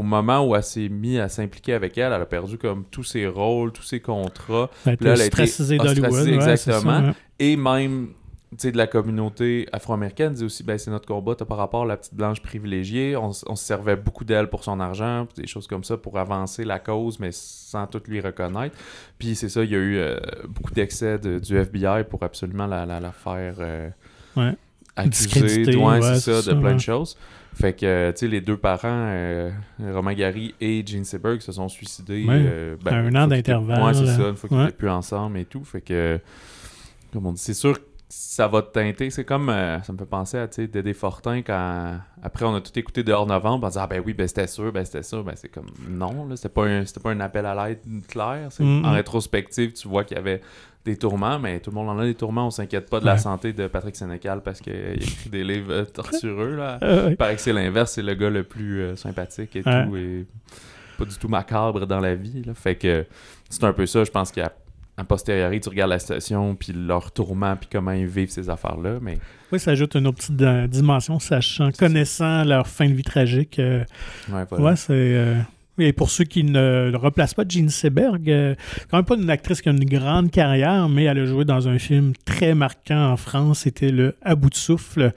[0.00, 3.04] au moment où elle s'est mise à s'impliquer avec elle, elle a perdu comme tous
[3.04, 6.04] ses rôles, tous ses contrats, Elle Là, elle a été ostracisée d'Hollywood.
[6.10, 7.12] ostracisée, ouais, ça, exactement.
[7.38, 8.08] et même
[8.52, 11.86] tu sais, de la communauté afro-américaine dit aussi ben c'est notre combat par rapport à
[11.86, 15.84] la petite blanche privilégiée on, se servait beaucoup d'elle pour son argent des choses comme
[15.84, 18.74] ça pour avancer la cause mais sans tout lui reconnaître
[19.20, 22.66] puis c'est ça il y a eu euh, beaucoup d'excès de- du FBI pour absolument
[22.66, 23.88] la, la, la faire euh,
[24.36, 24.56] Ouais.
[24.96, 26.74] accuser ouais, c'est ça, ça, de plein ouais.
[26.74, 27.16] de choses
[27.54, 29.50] fait que euh, tu sais les deux parents euh,
[29.92, 32.34] Romain Gary et Gene Seberg se sont suicidés Ouais.
[32.46, 34.64] euh, ben, À un an d'intervalle, ouais c'est ça une fois qu'ils Ouais.
[34.64, 36.18] étaient plus ensemble et tout fait que
[37.12, 39.08] comme on dit, c'est sûr que ça va te teinter.
[39.10, 42.54] C'est comme, euh, ça me fait penser à, tu sais, Dédé Fortin, quand, après, on
[42.56, 45.04] a tout écouté dehors novembre, on dit, ah ben oui, ben c'était sûr, ben c'était
[45.04, 47.78] sûr, ben c'est comme, non, là, c'était pas un, c'était pas un appel à l'aide
[48.08, 48.48] clair.
[48.58, 48.84] Mhm.
[48.84, 50.40] En rétrospective, tu vois qu'il y avait
[50.84, 53.12] des tourments, mais tout le monde en a des tourments, on s'inquiète pas de la
[53.12, 53.18] Ouais.
[53.18, 56.78] santé de Patrick Sénécal parce qu'il écrit des livres euh, tortureux, là.
[56.80, 57.10] Ouais.
[57.10, 59.84] Il paraît que c'est l'inverse, c'est le gars le plus euh, sympathique et Ouais.
[59.86, 60.26] tout, et
[60.96, 62.42] pas du tout macabre dans la vie.
[62.44, 62.54] Là.
[62.54, 63.04] Fait que
[63.48, 64.52] c'est un peu ça, je pense qu'à
[64.96, 68.98] a posteriori, tu regardes la situation, puis leur tourment, puis comment ils vivent ces affaires-là,
[69.00, 69.18] mais
[69.50, 73.58] Oui, ça ajoute une autre petite euh, dimension, sachant, connaissant leur fin de vie tragique.
[73.58, 73.82] euh,
[74.30, 74.64] ouais, voilà.
[74.64, 74.92] Ouais, c'est.
[74.92, 75.36] euh,
[75.80, 78.54] Et pour ceux qui ne le replacent pas, Jean Seberg, euh,
[78.90, 81.68] quand même pas une actrice qui a une grande carrière, mais elle a joué dans
[81.68, 83.60] un film très marquant en France.
[83.60, 85.12] C'était le À bout de souffle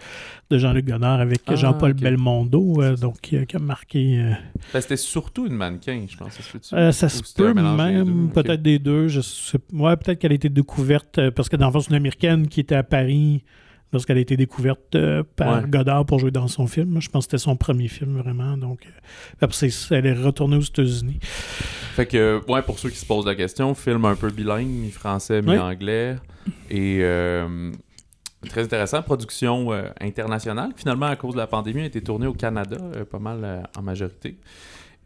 [0.50, 1.94] de Jean-Luc Godard avec Ah, Jean-Paul.
[1.94, 4.20] Belmondo, euh, donc qui, a- qui a marqué.
[4.20, 4.34] euh,
[4.74, 6.34] Ben, c'était surtout une mannequin, je pense.
[6.34, 9.08] Ça se euh, ça peut même, peut-être des deux.
[9.08, 11.96] Je sais, ouais, peut-être qu'elle a été découverte parce que dans le fond, c'est une
[11.96, 13.44] américaine qui était à Paris
[13.94, 15.70] lorsqu'elle a été découverte euh, par Ouais.
[15.70, 17.00] Godard pour jouer dans son film.
[17.00, 18.58] Je pense que c'était son premier film vraiment.
[18.58, 18.90] Donc, euh,
[19.42, 21.20] après, elle est retournée aux États-Unis.
[21.22, 25.42] Fait que, ouais, pour ceux qui se posent la question, film un peu bilingue, mi-français,
[25.42, 26.18] mi-anglais.
[26.70, 27.72] Et euh,
[28.50, 30.72] très intéressant, production euh, internationale.
[30.76, 33.62] Finalement, à cause de la pandémie, a été tournée au Canada, euh, pas mal euh,
[33.78, 34.38] en majorité.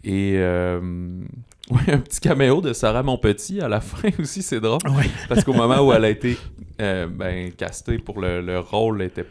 [0.04, 0.80] Et euh,
[1.72, 4.80] ouais, un petit caméo de Sarah Monpetit à la fin aussi, c'est drôle.
[4.90, 5.10] Ouais.
[5.28, 6.38] Parce qu'au moment où elle a été
[6.82, 9.26] euh, ben, castée pour le, le rôle, elle était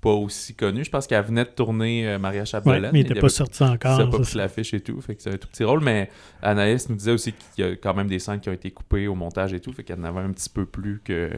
[0.00, 0.84] pas aussi connue.
[0.84, 2.90] Je pense qu'elle venait de tourner euh, Maria Ouais, Chapdelaine.
[2.92, 3.96] mais il n'était pas sorti encore.
[3.96, 6.10] ça pas pris l'affiche et tout, fait que c'est un tout petit rôle, mais
[6.42, 9.08] Anaïs nous disait aussi qu'il y a quand même des scènes qui ont été coupées
[9.08, 11.30] au montage et tout, fait qu'elle en avait un petit peu plus que,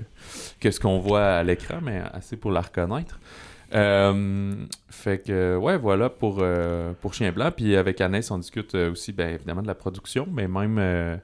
[0.58, 3.20] que ce qu'on voit à l'écran, mais assez pour la reconnaître.
[3.74, 4.54] Euh,
[4.88, 7.50] fait que, ouais, voilà pour, euh, pour Chien Blanc.
[7.54, 11.16] Puis avec Anaïs, on discute euh, aussi, bien évidemment, de la production, mais même euh,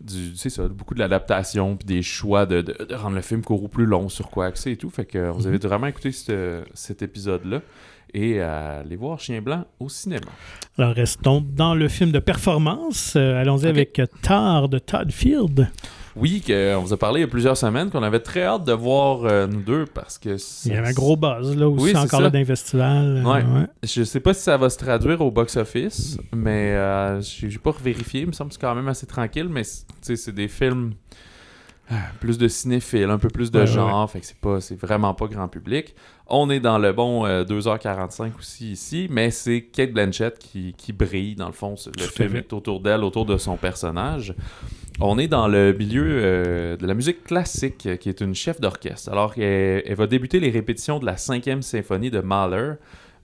[0.00, 3.42] du, c'est ça, beaucoup de l'adaptation, puis des choix de, de- de rendre le film
[3.42, 4.90] court ou plus long, sur quoi axer et tout.
[4.90, 7.60] Fait que vous avez vraiment écouté ce- cet épisode-là
[8.14, 10.26] et à aller voir Chien Blanc au cinéma.
[10.78, 13.14] Alors, restons dans le film de performance.
[13.16, 15.68] Euh, Allons-y avec euh, Tar de Todd Field.
[16.16, 18.64] Oui, que, on vous a parlé il y a plusieurs semaines qu'on avait très hâte
[18.64, 21.84] de voir euh, nous deux parce que Il y avait un gros buzz là aussi,
[21.84, 22.24] Oui, c'est encore ça.
[22.24, 23.22] là d'un festival.
[23.24, 23.44] Ouais.
[23.46, 27.72] Euh, Je sais pas si ça va se traduire au box-office, mais euh, j'ai pas
[27.82, 28.22] vérifié.
[28.22, 30.94] Il me semble que c'est quand même assez tranquille, mais c'est- des films
[32.20, 35.14] plus de cinéphiles, un peu plus de Ouais, genre, fait que c'est pas c'est vraiment
[35.14, 35.94] pas grand public.
[36.26, 40.92] On est dans le bon euh, 2h45 aussi ici, mais c'est Kate Blanchett qui, qui
[40.92, 41.74] brille dans le fond.
[41.86, 44.34] Le Tout film est autour d'elle, autour de son personnage.
[45.00, 48.60] On est dans le milieu euh, de la musique classique, euh, qui est une chef
[48.60, 49.10] d'orchestre.
[49.10, 52.74] Alors, elle, elle va débuter les répétitions de la cinquième symphonie de Mahler,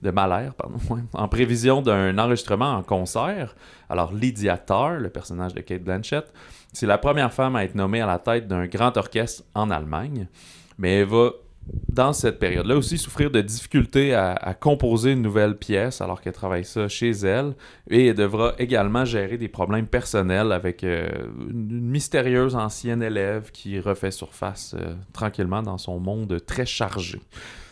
[0.01, 0.77] de Mahler, pardon,
[1.13, 3.55] en prévision d'un enregistrement en concert.
[3.89, 6.31] Alors, Lydia Tarr, le personnage de Kate Blanchett,
[6.73, 10.27] c'est la première femme à être nommée à la tête d'un grand orchestre en Allemagne,
[10.77, 11.31] mais elle va
[11.89, 16.63] dans cette période-là aussi souffrir de difficultés à, composer une nouvelle pièce alors qu'elle travaille
[16.63, 17.53] ça chez elle
[17.89, 21.07] et elle devra également gérer des problèmes personnels avec euh,
[21.49, 27.19] une mystérieuse ancienne élève qui refait surface euh, tranquillement dans son monde très chargé.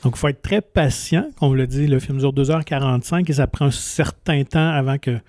[0.03, 1.27] Donc, il faut être très patient.
[1.39, 4.97] Comme vous l'a dit, le film dure 2h45 et ça prend un certain temps avant
[4.97, 5.19] que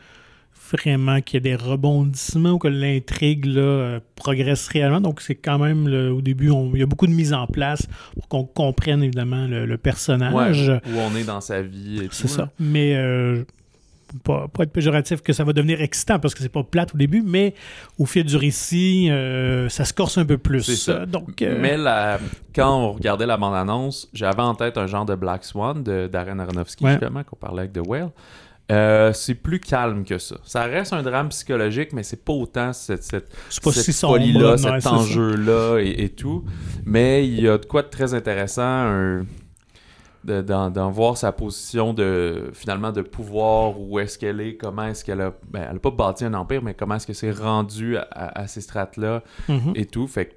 [0.71, 5.01] vraiment qu'il y ait des rebondissements ou que l'intrigue là, euh, progresse réellement.
[5.01, 7.47] Donc, c'est quand même, le- au début, on- il y a beaucoup de mise en
[7.47, 10.69] place pour qu'on comprenne évidemment le, le personnage.
[10.69, 12.43] Ouais, où on est dans sa vie et C'est tout, ça.
[12.43, 12.49] là.
[12.59, 13.45] Mais euh,
[14.25, 16.99] pas, pas être péjoratif que ça va devenir excitant parce que c'est pas plate au
[16.99, 17.55] début, mais
[17.99, 20.63] au fil du récit, euh, ça se corse un peu plus.
[20.63, 21.07] C'est ça.
[21.07, 22.19] Donc, euh, Mais la-
[22.55, 26.39] quand on regardait la bande-annonce, j'avais en tête un genre de Black Swan de Darren
[26.39, 26.93] Aronofsky, Ouais.
[26.93, 28.11] justement, qu'on parlait avec The Whale.
[28.73, 30.37] Euh, c'est plus calme que ça.
[30.45, 33.29] Ça reste un drame psychologique, mais c'est pas autant cette, cette,
[33.63, 34.15] pas cette si sombre.
[34.15, 36.45] folie-là, ouais, cet enjeu-là et, et tout.
[36.85, 39.27] Mais il y a de quoi de très intéressant un-
[40.25, 45.21] d'en voir sa position de finalement de pouvoir, où est-ce qu'elle est, comment est-ce qu'elle
[45.21, 45.33] a...
[45.49, 48.41] Ben, elle a pas bâti un empire, mais comment est-ce que c'est rendu à, à-
[48.41, 49.73] à ces strates-là Mhm.
[49.77, 50.09] et tout.
[50.09, 50.35] Fait que,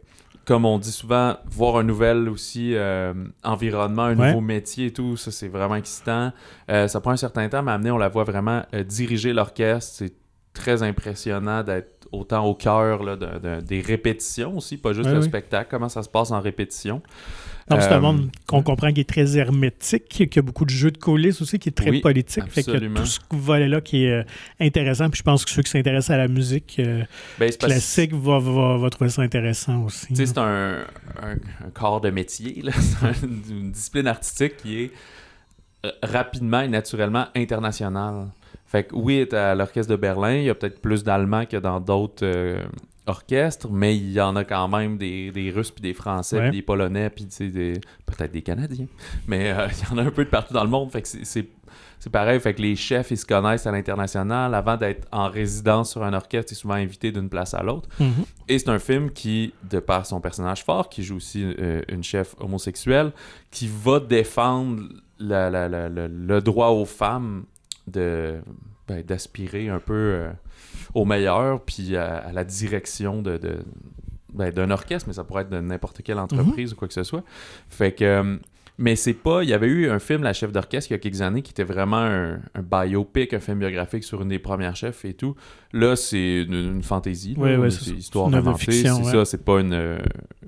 [0.50, 4.30] comme on dit souvent, voir un nouvel aussi euh, environnement, un Ouais.
[4.30, 6.34] nouveau métier et tout, ça c'est vraiment excitant.
[6.72, 9.94] Euh, ça prend un certain temps, mais amener, on la voit vraiment euh, diriger l'orchestre.
[9.98, 10.14] C'est
[10.52, 13.02] très impressionnant d'être autant au cœur
[13.62, 15.26] des répétitions aussi, pas juste Ouais, le oui.
[15.28, 17.04] spectacle, comment ça se passe en répétition?
[17.70, 20.70] Donc, c'est un Euh, monde qu'on comprend qui est très hermétique, qui a beaucoup de
[20.72, 22.44] jeux de coulisses aussi, qui est très Oui, politique.
[22.50, 23.00] Fait que absolument.
[23.02, 24.24] tout ce volet-là qui est euh,
[24.60, 25.10] intéressant.
[25.10, 27.04] Puis je pense que ceux qui s'intéressent à la musique euh,
[27.40, 30.08] Ben, classique vont va, va trouver ça intéressant aussi.
[30.08, 30.80] Tu sais, c'est un,
[31.22, 31.34] un,
[31.66, 32.72] un corps de métier, là.
[33.24, 34.92] une discipline artistique qui est
[36.04, 38.28] rapidement et naturellement internationale.
[38.66, 41.80] Fait que oui, à l'orchestre de Berlin, il y a peut-être plus d'Allemands que dans
[41.80, 42.64] d'autres euh,
[43.10, 46.50] orchestres, mais il y en a quand même des, des Russes, puis des Français, Ouais.
[46.50, 48.88] puis des Polonais, puis des- peut-être des Canadiens.
[49.28, 51.08] Mais euh, il y en a un peu de partout dans le monde, fait que
[51.08, 51.48] c'est-
[52.12, 54.56] pareil, fait que les chefs, ils se connaissent à l'international.
[54.56, 57.90] Avant d'être en résidence sur un orchestre, ils sont souvent invités d'une place à l'autre.
[58.00, 58.24] Mhm.
[58.48, 62.04] Et c'est un film qui, de par son personnage fort, qui joue aussi euh, une
[62.04, 63.12] chef homosexuelle,
[63.52, 64.82] qui va défendre
[65.20, 67.44] la- la- la- la- le droit aux femmes
[67.88, 68.40] de
[68.88, 70.32] ben, d'aspirer un peu euh,
[70.94, 73.60] au meilleur, puis à, à la direction de, de-
[74.34, 77.04] ben, d'un orchestre, mais ça pourrait être de n'importe quelle entreprise ou quoi que ce
[77.04, 77.24] soit.
[77.70, 78.04] Fait que...
[78.06, 78.38] euh,
[78.82, 79.44] mais c'est pas.
[79.44, 81.52] Il y avait eu un film, La chef d'orchestre, il y a quelques années, qui
[81.52, 85.36] était vraiment un, un biopic, un film biographique sur une des premières chefs et tout.
[85.74, 87.36] Là, c'est une, une fantaisie.
[87.36, 87.42] là.
[87.42, 88.72] Ouais, ouais, c'est histoire une de inventée.
[88.72, 89.04] C'est ouais.
[89.04, 89.74] ça, c'est pas une.
[89.74, 89.98] euh,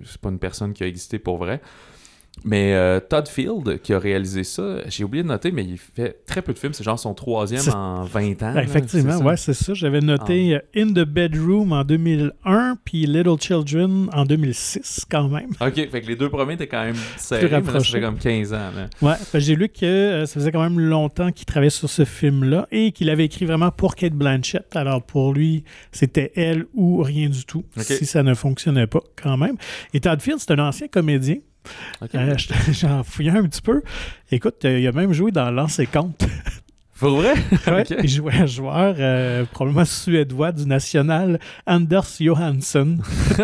[0.05, 1.61] c'est pas une personne qui a existé pour vrai.
[2.43, 6.25] Mais euh, Todd Field, qui a réalisé ça, j'ai oublié de noter, mais il fait
[6.25, 6.73] très peu de films.
[6.73, 8.35] C'est genre son troisième en 20 ans.
[8.39, 9.23] Ben, là, effectivement, ça?
[9.23, 9.73] ouais, c'est ça.
[9.75, 15.51] J'avais noté euh, In the Bedroom en 2001, puis Little Children en 2006, quand même.
[15.61, 17.43] Ok, fait que les deux premiers étaient quand même serrés.
[17.43, 17.91] mais là, ça rapprochés.
[17.93, 18.71] fait comme 15 ans.
[18.75, 18.89] là.
[19.01, 22.67] Ouais, j'ai lu que euh, ça faisait quand même longtemps qu'il travaillait sur ce film-là
[22.71, 24.75] et qu'il avait écrit vraiment pour Kate Blanchett.
[24.75, 29.37] Alors pour lui, c'était elle ou rien du tout, si ça ne fonctionnait pas quand
[29.37, 29.57] même.
[29.93, 31.35] Et Todd Field, c'est un ancien comédien.
[32.15, 33.81] Euh, je- J'en fouillais un petit peu.
[34.31, 36.25] Écoute, euh, il a même joué dans Lance et Compte.
[36.99, 37.33] Pour vrai?
[37.67, 37.83] Ouais.
[38.03, 42.97] Il jouait un joueur euh, probablement suédois du national, Anders Johansson.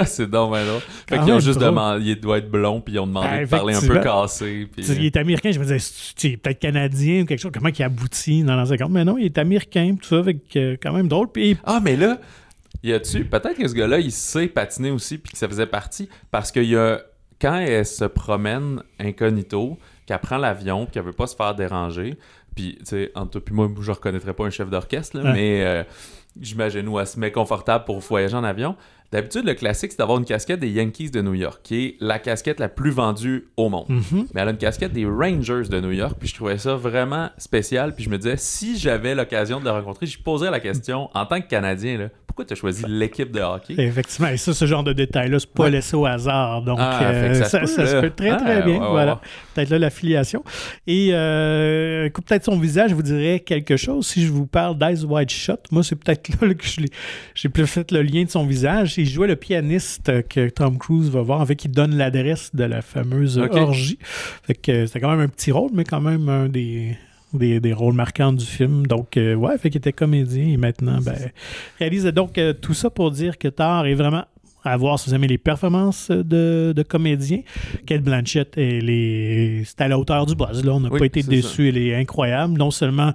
[0.06, 0.64] c'est donc ben.
[1.10, 3.50] Fait qu'ils ont juste demandé, il doit être blond, puis ils ont demandé Ah, de
[3.50, 4.68] parler un peu cassé.
[4.72, 4.86] Puis...
[4.86, 8.44] Il est américain, je me disais, c'est peut-être canadien ou quelque chose, comment il aboutit
[8.44, 8.92] dans Lance et Compte?
[8.92, 11.32] Mais non, il est américain, tout ça, avec euh, quand même drôle.
[11.32, 12.20] Puis Ah, mais là,
[12.84, 13.26] y a-tu.
[13.26, 16.10] Peut-être que ce gars-là, il sait patiner aussi, puis que ça faisait partie.
[16.30, 17.02] Parce qu'il y a.
[17.42, 22.18] Quand elle se promène incognito, qu'elle prend l'avion, puis qu'elle veut pas se faire déranger,
[22.56, 25.34] puis, tu sais, entre puis moi, je reconnaîtrais pas un chef d'orchestre, là, Ouais.
[25.34, 25.84] mais euh,
[26.40, 28.76] j'imagine où elle se met confortable pour voyager en avion.
[29.12, 32.20] D'habitude, le classique, c'est d'avoir une casquette des Yankees de New York, qui est la
[32.20, 33.86] casquette la plus vendue au monde.
[33.88, 34.28] mhm.
[34.34, 37.30] Mais elle a une casquette des Rangers de New York, puis je trouvais ça vraiment
[37.38, 37.96] spécial.
[37.96, 41.26] Puis je me disais, si j'avais l'occasion de le rencontrer, je poserais la question, en
[41.26, 43.74] tant que Canadien, là, pourquoi tu as choisi l'équipe de hockey?
[43.80, 45.72] Effectivement, et ça, ce genre de détails-là, c'est pas Ouais.
[45.72, 46.62] laissé au hasard.
[46.62, 48.02] Donc, Ah, euh, ça se ça, peut, ça se là.
[48.02, 48.80] peut très, Ah, très bien.
[48.80, 49.14] ouais, voilà.
[49.16, 49.20] ouais.
[49.56, 50.44] Peut-être là l'affiliation.
[50.86, 54.06] Et euh, écoute, peut-être son visage vous dirait quelque chose.
[54.06, 56.90] Si je vous parle d'Eyes Wide Shut, moi, c'est peut-être là, là que je l'ai-
[57.34, 59.00] j'ai plus fait le lien de son visage.
[59.00, 62.84] Il jouait le pianiste que Tom Cruise va voir, fait, qui donne l'adresse de la
[62.84, 63.98] fameuse orgie.
[64.44, 66.96] Fait que euh, c'était quand même un petit rôle, mais quand même un des.
[67.38, 68.86] Des, des rôles marquants du film.
[68.88, 71.16] Donc, euh, ouais, fait qu'il était comédien et maintenant, ben,
[71.80, 74.26] réalise donc euh, tout ça pour dire que Thor est vraiment
[74.64, 77.42] à voir si vous aimez les performances de, de comédiens.
[77.86, 80.66] Kate Blanchett, elle est, c'est à la hauteur du buzz.
[80.66, 80.74] Là.
[80.74, 81.70] On n'a Oui, pas été déçus.
[81.70, 82.58] Elle est incroyable.
[82.58, 83.14] Non seulement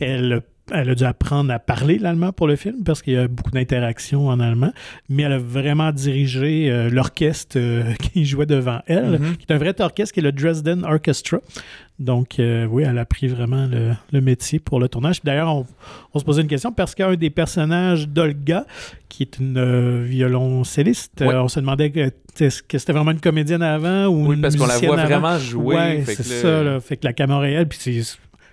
[0.00, 0.40] elle
[0.74, 3.50] elle a dû apprendre à parler l'allemand pour le film parce qu'il y a beaucoup
[3.50, 4.72] d'interactions en allemand,
[5.08, 9.36] mais elle a vraiment dirigé euh, l'orchestre euh, qui jouait devant elle, Mhm.
[9.36, 11.38] qui est un vrai orchestre qui est le Dresden Orchestra.
[11.98, 15.20] Donc, euh, oui, elle a pris vraiment le, le métier pour le tournage.
[15.22, 15.66] D'ailleurs, on,
[16.14, 18.64] on se posait une question parce qu'un des personnages d'Olga,
[19.10, 21.34] qui est une violoncelliste, Ouais.
[21.34, 21.92] on se demandait
[22.38, 25.18] est-ce que c'était vraiment une comédienne avant ou Oui, une parce qu'on la voit avant?
[25.20, 25.74] vraiment jouer.
[25.76, 26.62] Ouais, c'est ça.
[26.62, 26.80] Là.
[26.80, 27.92] Fait que la caméra est elle, puis c'est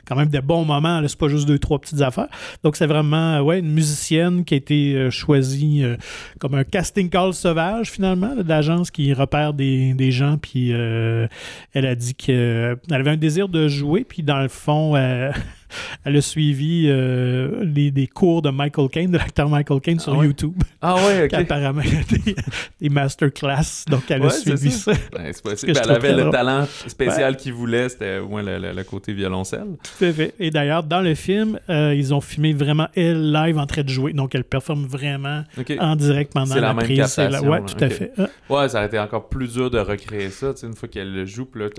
[0.08, 1.02] quand même des bons moments.
[1.08, 2.30] C'est pas juste deux, trois petites affaires.
[2.64, 5.98] Donc, c'est vraiment euh, ouais, une musicienne qui a été euh, choisie euh,
[6.40, 10.38] comme un casting call sauvage, finalement, d'agence qui repère des, des gens.
[10.38, 14.06] Puis elle a dit qu'elle avait un désir de jouer.
[14.08, 14.94] Puis dans le fond,
[16.06, 20.14] elle a suivi euh, les, des cours de Michael Caine, de l'acteur Michael Caine sur
[20.14, 20.28] Ah ouais?
[20.28, 20.54] YouTube.
[20.82, 21.34] Ah ouais, ok.
[21.34, 22.36] apparemment il y a des,
[22.82, 23.86] des masterclass.
[23.90, 24.94] Donc, elle a Ouais, suivi ça.
[24.94, 25.00] ça.
[25.14, 25.74] Ben, c'est possible.
[25.84, 26.32] Elle avait le drôle.
[26.32, 29.68] talent spécial qu'il voulait, c'était au moins le, le- le côté violoncelle.
[29.98, 30.34] Tout à fait.
[30.40, 33.90] Et d'ailleurs, dans le film, euh, ils ont filmé vraiment elle live en train de
[33.90, 34.14] jouer.
[34.14, 35.44] Donc, elle performe vraiment
[35.80, 37.06] en direct pendant la la, même prise.
[37.08, 38.12] C'est la- Ouais, là, tout à fait.
[38.18, 40.54] Ah, Ouais, ça aurait été encore plus dur de recréer ça.
[40.54, 41.70] Tu sais, une fois qu'elle le joue, puis là,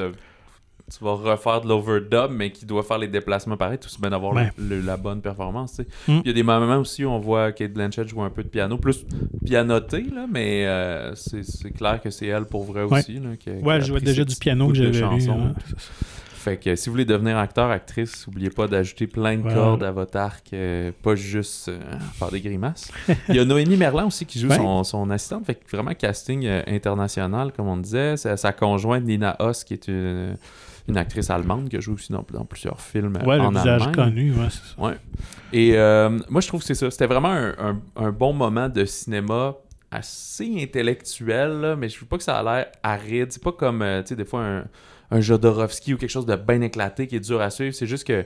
[0.90, 4.11] tu vas refaire de l'overdub, mais qui doit faire les déplacements pareil, tout se bien
[4.11, 4.51] d'avoir Ouais.
[4.59, 5.79] la bonne performance.
[5.79, 5.83] Mm.
[6.07, 8.42] Puis Il y a des moments aussi où on voit Kate Blanchett jouer un peu
[8.42, 9.05] de piano, plus
[9.44, 13.01] pianoté, là, mais euh, c'est clair que c'est elle pour vrai Ouais.
[13.01, 13.14] aussi.
[13.14, 15.31] Là, qui Ouais, elle jouait déjà du piano que j'avais vu.
[15.31, 15.55] hein.
[16.40, 19.90] Fait que si vous voulez devenir acteur, actrice, n'oubliez pas d'ajouter plein de cordes à
[19.90, 21.79] votre arc, euh, pas juste euh,
[22.14, 22.90] faire des grimaces.
[23.29, 24.57] Il y a Noémie Merlan aussi qui joue Ouais.
[24.57, 28.16] son, son assistante, fait que vraiment casting euh, international, comme on disait.
[28.16, 30.37] C'est sa conjointe Nina Hoss, qui est une,
[30.88, 33.83] une actrice allemande qui joue aussi dans, dans plusieurs films euh, Ouais, le en visage
[33.83, 33.94] Allemagne.
[33.94, 34.33] connu.
[34.33, 34.83] Ouais, c'est ça.
[34.83, 34.96] Ouais.
[35.53, 36.90] Et euh, moi, je trouve que c'est ça.
[36.90, 39.55] C'était vraiment un, un- un bon moment de cinéma
[39.90, 43.33] assez intellectuel, là, mais je veux pas que ça a l'air aride.
[43.33, 44.64] C'est pas comme, euh, tu sais, des fois, un,
[45.11, 47.74] un Jodorowsky ou quelque chose de bien éclaté qui est dur à suivre.
[47.74, 48.24] C'est juste que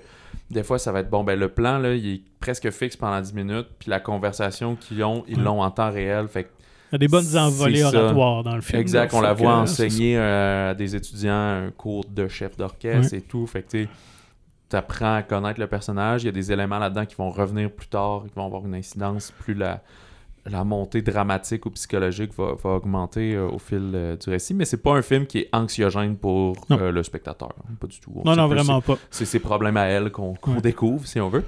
[0.51, 1.22] des fois, ça va être bon.
[1.25, 5.03] Ben, le plan, là, il est presque fixe pendant 10 minutes, puis la conversation qu'ils
[5.05, 6.27] ont, ils l'ont en temps réel.
[6.29, 6.48] Fait que
[6.93, 8.79] Il y a des bonnes envolées oratoires dans le film.
[8.81, 13.23] Exact, on la voit enseigner euh, à des étudiants un cours de chef d'orchestre et
[13.23, 13.47] tout.
[13.47, 13.89] Fait que tu
[14.77, 16.23] apprends à connaître le personnage.
[16.23, 18.75] Il y a des éléments là-dedans qui vont revenir plus tard, qui vont avoir une
[18.75, 19.33] incidence.
[19.39, 19.81] Plus la,
[20.45, 24.53] la montée dramatique ou psychologique va, va augmenter euh, au fil euh, du récit.
[24.53, 27.55] Mais c'est pas un film qui est anxiogène pour euh, le spectateur.
[27.81, 28.13] Pas du tout.
[28.17, 28.99] On Non, non, vraiment pas.
[29.11, 30.61] c'est ses problèmes à elle qu'on Ouais.
[30.63, 31.45] découvre, si on veut.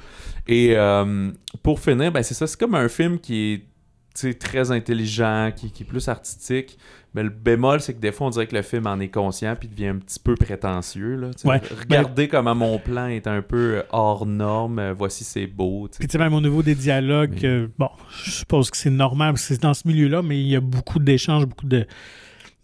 [0.47, 0.75] Et
[1.63, 3.63] pour finir, ben c'est ça, c'est comme un film qui est
[4.15, 6.79] très intelligent, qui, qui est plus artistique.
[7.15, 9.55] Mais le bémol, c'est que des fois, on dirait que le film en est conscient
[9.59, 11.15] puis devient un petit peu prétentieux.
[11.17, 11.31] Là.
[11.45, 11.61] Ouais.
[11.81, 14.79] Regardez comment mon plan est un peu euh, hors norme.
[14.81, 15.89] euh, Voici, c'est beau.
[15.97, 17.89] Puis, tu sais, même au niveau des dialogues, Mais- euh, bon,
[18.25, 20.61] je suppose que c'est normal, parce que c'est dans ce milieu-là, mais il y a
[20.61, 21.87] beaucoup d'échanges, beaucoup de,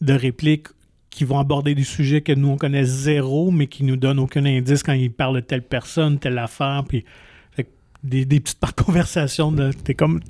[0.00, 0.66] de répliques
[1.10, 4.44] qui vont aborder des sujets que nous, on connaît zéro, mais qui nous donnent aucun
[4.44, 7.04] indice quand ils parlent de telle personne, telle affaire, puis
[8.02, 10.20] des, des petites conversations, de- t'es comme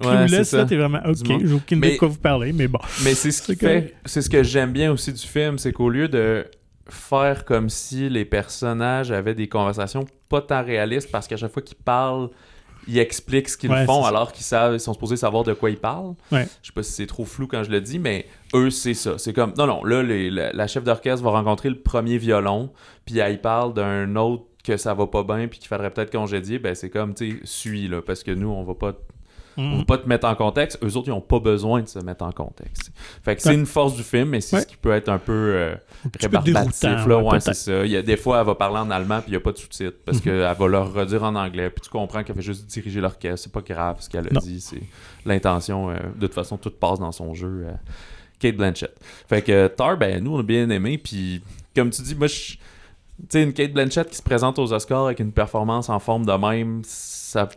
[0.00, 2.80] Ouais, clueless, là, t'es vraiment, ok, j'ai aucune idée de quoi vous parlez, mais bon.
[3.04, 5.88] Mais c'est ce qui fait, c'est ce que j'aime bien aussi du film, c'est qu'au
[5.90, 6.44] lieu de
[6.88, 11.62] faire comme si les personnages avaient des conversations pas tant réalistes, parce qu'à chaque fois
[11.62, 12.30] qu'ils parlent,
[12.88, 15.70] ils expliquent ce qu'ils Ouais, font alors qu'ils savent, ils sont supposés savoir de quoi
[15.70, 16.14] ils parlent.
[16.32, 16.48] Ouais.
[16.62, 19.18] Je sais pas si c'est trop flou quand je le dis, mais eux c'est ça.
[19.18, 22.72] C'est comme non non là les- la, la chef d'orchestre va rencontrer le premier violon,
[23.04, 26.58] puis elle parle d'un autre que ça va pas bien puis qu'il faudrait peut-être congédier,
[26.58, 28.92] ben c'est comme tu sais suis là parce que nous on va pas
[29.56, 29.78] on Mm.
[29.78, 30.78] va pas te mettre en contexte.
[30.82, 32.92] Eux autres, ils ont pas besoin de se mettre en contexte.
[33.24, 34.62] Fait que c'est une force du film, mais c'est Ouais.
[34.62, 35.74] ce qui peut être un peu euh,
[36.20, 36.82] rébarbatif.
[37.06, 37.84] Là, ouais, ouais, c'est ça.
[37.84, 39.50] Il y a, des fois, elle va parler en allemand, puis il n'y a pas
[39.52, 40.22] de sous-titres, parce Mhm.
[40.24, 43.38] qu'elle va leur redire en anglais, puis tu comprends qu'elle fait juste diriger l'orchestre.
[43.38, 44.40] C'est pas grave ce qu'elle a Non.
[44.40, 44.60] dit.
[44.60, 44.82] C'est
[45.26, 45.90] l'intention.
[45.90, 47.64] euh, de toute façon, tout passe dans son jeu.
[47.66, 47.72] euh,
[48.38, 48.94] Kate Blanchett.
[49.28, 51.42] Fait que Tar, ben, nous, on a bien aimé, puis
[51.74, 52.54] comme tu dis, moi, je...
[53.28, 56.32] Sais, une Kate Blanchett qui se présente aux Oscars avec une performance en forme de
[56.32, 57.48] même, ça,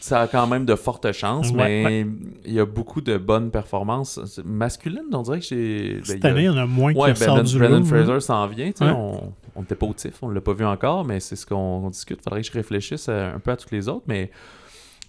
[0.00, 2.06] ça a quand même de fortes chances, Ouais, mais
[2.44, 5.94] il y a beaucoup de bonnes performances masculines, on dirait que j'ai...
[5.94, 7.44] ben, Cette il y a- année, il y en a moins Ouais, qui ressortent Brendan,
[7.52, 7.84] du Brendan lot.
[7.86, 7.88] hein.
[8.04, 8.66] Fraser s'en vient.
[8.72, 9.20] tu sais, Ouais.
[9.56, 11.90] On n'était pas au TIFF, on l'a pas vu encore, mais c'est ce qu'on on
[11.90, 12.20] discute.
[12.24, 14.30] Faudrait que je réfléchisse à- un peu à toutes les autres, mais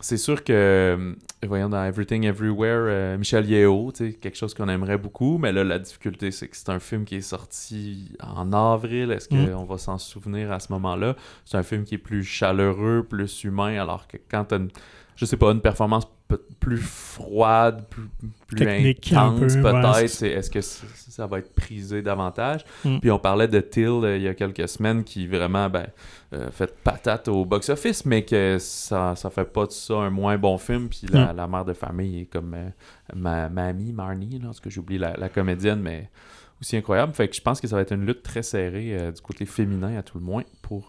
[0.01, 1.13] c'est sûr que, euh,
[1.47, 5.51] voyons, dans Everything Everywhere, euh, Michel Yeo, tu sais, quelque chose qu'on aimerait beaucoup, mais
[5.51, 9.11] là, la difficulté, c'est que c'est un film qui est sorti en avril.
[9.11, 9.51] Est-ce Mm.
[9.51, 11.15] qu'on va s'en souvenir à ce moment-là?
[11.45, 14.69] C'est un film qui est plus chaleureux, plus humain, alors que quand une,
[15.15, 16.07] je sais pas, une performance
[16.59, 18.09] plus froide, plus,
[18.47, 22.65] plus intense, peu, peut-être, c'est- est-ce que ça va être prisé davantage?
[22.83, 22.99] Mm.
[22.99, 25.85] Puis on parlait de Till euh, il y a quelques semaines qui vraiment ben,
[26.33, 30.37] euh, fait patate au box-office, mais que ça, ça fait pas de ça un moins
[30.37, 30.89] bon film.
[30.89, 32.69] Puis la, la mère de famille est comme euh,
[33.15, 36.09] ma mamie, Marnie, là, parce que j'ai oublié la, la comédienne, mais
[36.59, 37.13] aussi incroyable.
[37.13, 39.95] Fait que je pense que ça va être une lutte très serrée du côté féminin
[39.97, 40.87] à tout le moins pour,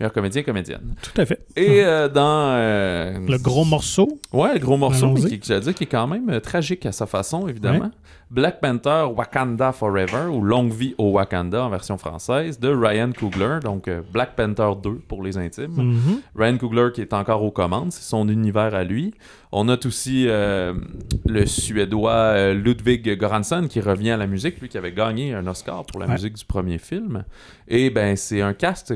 [0.00, 0.94] meilleur comédien, comédienne.
[1.02, 1.44] Tout à fait.
[1.56, 2.52] Et euh, dans...
[2.56, 4.18] euh, Le gros morceau.
[4.32, 6.92] Ouais, le gros morceau, mais qui, j'allais dire, qui est quand même euh, tragique à
[6.92, 7.90] sa façon, évidemment.
[8.30, 13.58] Black Panther Wakanda Forever, ou Longue vie au Wakanda en version française, de Ryan Coogler,
[13.62, 15.72] donc Black Panther 2 pour les intimes.
[15.74, 16.20] Mhm.
[16.36, 19.12] Ryan Coogler qui est encore aux commandes, c'est son univers à lui.
[19.50, 24.92] On note aussi le Suédois Ludwig Göransson qui revient à la musique, lui qui avait
[24.92, 26.12] gagné un Oscar pour la Ouais.
[26.12, 27.24] musique du premier film.
[27.66, 28.94] Et ben c'est un cast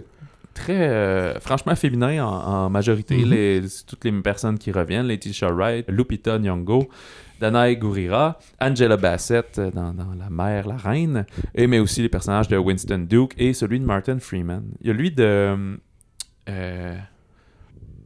[0.54, 2.30] très euh, franchement féminin en,
[2.66, 3.16] en majorité.
[3.16, 3.30] Mhm.
[3.30, 6.88] Les- toutes les personnes qui reviennent, Letitia Wright, Lupita Nyong'o,
[7.40, 12.08] Danae Gurira, Angela Bassett euh, dans, dans La Mère, la Reine, et mais aussi les
[12.08, 14.64] personnages de Winston Duke et celui de Martin Freeman.
[14.80, 15.76] Il y a lui de
[16.48, 16.96] euh,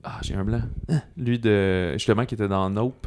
[0.04, 0.62] ah, j'ai un blanc.
[0.88, 1.02] Hein?
[1.16, 1.92] Lui de.
[1.94, 3.06] Justement, qui était dans Nope.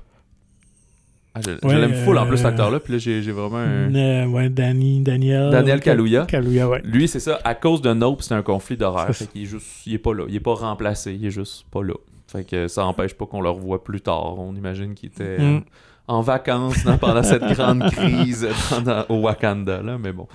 [1.33, 2.79] Ah, je, l'aime full en plus, euh, cet acteur-là.
[2.81, 3.93] Puis là, j'ai j'ai vraiment un.
[3.95, 5.49] Euh, ouais, Danny, Daniel.
[5.49, 6.25] Daniel Kaluuya.
[6.25, 6.81] Kaluuya, ouais.
[6.83, 7.39] Lui, c'est ça.
[7.45, 9.15] À cause de Nope, c'est un conflit d'horaire.
[9.15, 9.65] Fait qu'il est juste.
[9.85, 10.25] Il est pas là.
[10.27, 11.13] Il est pas remplacé.
[11.13, 11.93] Il est juste pas là.
[12.27, 14.39] Fait que ça empêche pas qu'on le revoie plus tard.
[14.39, 15.63] On imagine qu'il était euh, Mm.
[16.07, 18.47] en vacances pendant cette grande crise
[19.09, 19.97] au Wakanda, là.
[19.97, 20.27] Mais bon.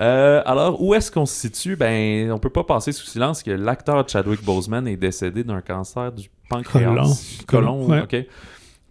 [0.00, 1.76] Euh, alors, où est-ce qu'on se situe?
[1.76, 6.10] Ben, on peut pas passer sous silence que l'acteur Chadwick Boseman est décédé d'un cancer
[6.10, 6.88] du pancréas.
[6.88, 7.14] Colon.
[7.46, 8.00] Colon, Ouais.
[8.02, 8.26] ok.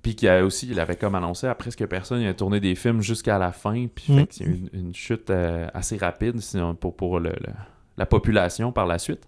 [0.04, 2.76] Puis qu'il a aussi, il avait comme annoncé à presque personne, il a tourné des
[2.76, 4.18] films jusqu'à la fin, puis Mm.
[4.20, 7.30] fait qu'il y a eu une, une chute euh, assez rapide sinon, pour, pour le-
[7.30, 7.54] le-
[7.98, 9.26] la population par la suite.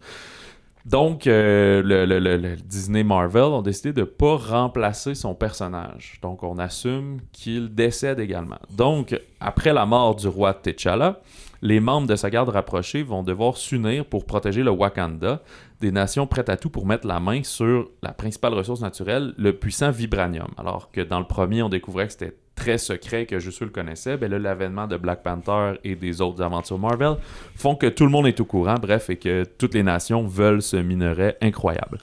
[0.86, 6.20] Donc, euh, le, le- le- le Disney Marvel ont décidé de pas remplacer son personnage.
[6.22, 8.60] Donc, on assume qu'il décède également.
[8.70, 11.22] Donc, après la mort du roi T'Challa,
[11.64, 15.42] les membres de sa garde rapprochée vont devoir s'unir pour protéger le Wakanda,
[15.86, 19.54] des nations prêtes à tout pour mettre la main sur la principale ressource naturelle, le
[19.54, 20.48] puissant vibranium.
[20.58, 23.72] Alors que dans le premier, on découvrait que c'était très secret, que juste eux le
[23.72, 24.18] connaissaient.
[24.18, 27.16] Ben là, l'avènement de Black Panther et des autres aventures Marvel
[27.56, 30.62] font que tout le monde est au courant, bref, et que toutes les nations veulent
[30.62, 31.98] ce minerai incroyable.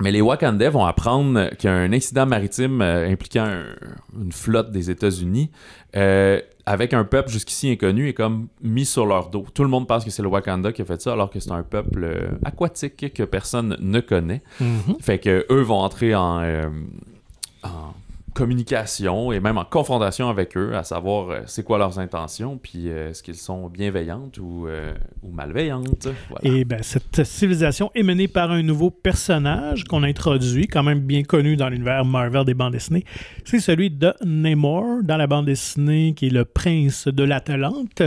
[0.00, 3.74] Mais les Wakandais vont apprendre qu'il y a un incident maritime euh, impliquant un-
[4.22, 5.50] une flotte des États-Unis
[5.96, 9.46] euh, avec un peuple jusqu'ici inconnu et comme mis sur leur dos.
[9.54, 11.50] Tout le monde pense que c'est le Wakanda qui a fait ça, alors que c'est
[11.50, 14.42] un peuple euh, aquatique que personne ne connaît.
[14.60, 14.96] Mhm.
[15.00, 16.68] Fait que eux vont entrer en, euh,
[17.62, 17.94] en
[18.38, 22.88] communication et même en confrontation avec eux, à savoir euh, c'est quoi leurs intentions, puis
[22.88, 26.06] euh, est-ce qu'ils sont bienveillantes ou, euh, ou malveillantes?
[26.30, 26.56] Voilà.
[26.56, 31.24] Et ben, cette civilisation est menée par un nouveau personnage qu'on introduit, quand même bien
[31.24, 33.04] connu dans l'univers Marvel des bandes dessinées.
[33.44, 38.02] C'est celui de Namor, dans la bande dessinée, qui est le prince de l'Atlante.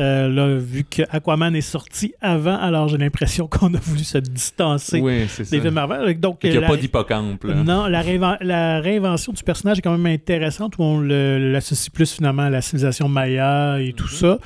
[0.00, 4.18] Euh, là, vu que Aquaman est sorti avant, alors j'ai l'impression qu'on a voulu se
[4.18, 6.18] distancer oui, des films Marvel.
[6.18, 7.44] Donc, qu'il n'y a la- pas d'hippocampe.
[7.44, 8.02] Non, la,
[8.40, 12.60] la réinvention du personnage est quand même intéressante où on l'associe plus finalement à la
[12.62, 14.10] civilisation Maya et tout Mhm.
[14.10, 14.38] ça.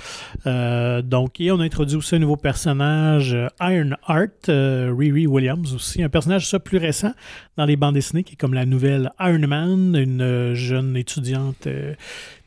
[0.46, 6.02] Euh, donc, et on introduit aussi un nouveau personnage, euh, Ironheart, euh, Riri Williams aussi,
[6.02, 7.12] un personnage ça plus récent
[7.56, 11.66] dans les bandes dessinées qui est comme la nouvelle Iron Man, une euh, jeune étudiante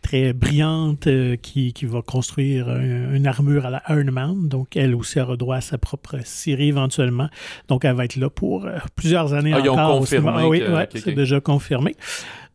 [0.01, 4.47] très brillante euh, qui, qui va construire un- une armure à la Iron Man.
[4.47, 7.28] Donc, elle aussi aura droit à sa propre série éventuellement.
[7.68, 9.95] Donc, elle va être là pour euh, plusieurs années Ah, ils ont encore.
[9.95, 10.32] au confirmé.
[10.36, 11.95] Ah oui, ouais, c'est déjà confirmé.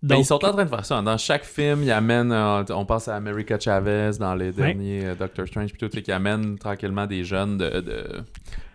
[0.05, 1.01] Ben, ils sont en train de faire ça.
[1.01, 5.15] Dans chaque film, ils amènent, euh, on pense à America Chavez dans les derniers euh,
[5.15, 8.05] Doctor Strange, puis tout, et qui amènent tranquillement des jeunes de, de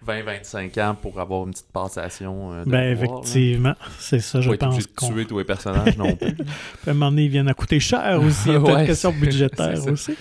[0.08, 3.20] 20-25 ans pour avoir une petite passation euh, de ben, pouvoir, là.
[3.22, 6.28] effectivement, c'est ça, je Pas pense qu'on tuer tous les personnages non plus.
[6.88, 8.50] à un moment donné, ils viennent à coûter cher aussi.
[8.50, 8.86] Il y a Ouais,
[9.20, 9.92] budgétaires c'est ça.
[9.92, 10.16] aussi.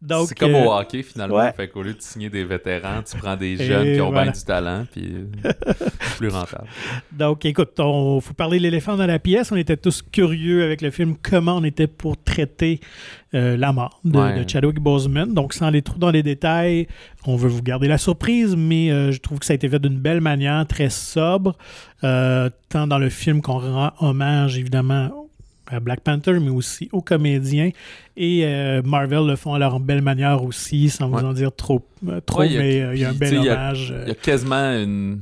[0.00, 1.36] Donc, c'est comme euh, au hockey finalement.
[1.36, 1.52] ouais.
[1.52, 4.24] Fait qu'au lieu de signer des vétérans, tu prends des Et jeunes qui ont voilà.
[4.24, 5.14] bien du talent, puis
[5.44, 6.66] euh, c'est plus rentable.
[7.12, 9.52] Donc, écoute, il faut parler de l'éléphant dans la pièce.
[9.52, 12.80] On était tous curieux avec le film comment on était pour traiter
[13.34, 14.42] euh, la mort de, Ouais.
[14.42, 15.34] de Chadwick Boseman.
[15.34, 16.86] Donc, sans aller trop dans les détails,
[17.26, 19.78] on veut vous garder la surprise, mais euh, je trouve que ça a été fait
[19.78, 21.56] d'une belle manière, très sobre,
[22.04, 25.26] euh, tant dans le film qu'on rend hommage, évidemment,
[25.70, 27.70] à Black Panther, mais aussi aux comédiens.
[28.16, 31.20] Et euh, Marvel le font à leur belle manière aussi, sans Ouais.
[31.20, 31.86] vous en dire trop,
[32.24, 33.94] trop Ouais, il y a- mais euh, il y a un bel il y hommage.
[34.04, 35.20] Il y a quasiment une.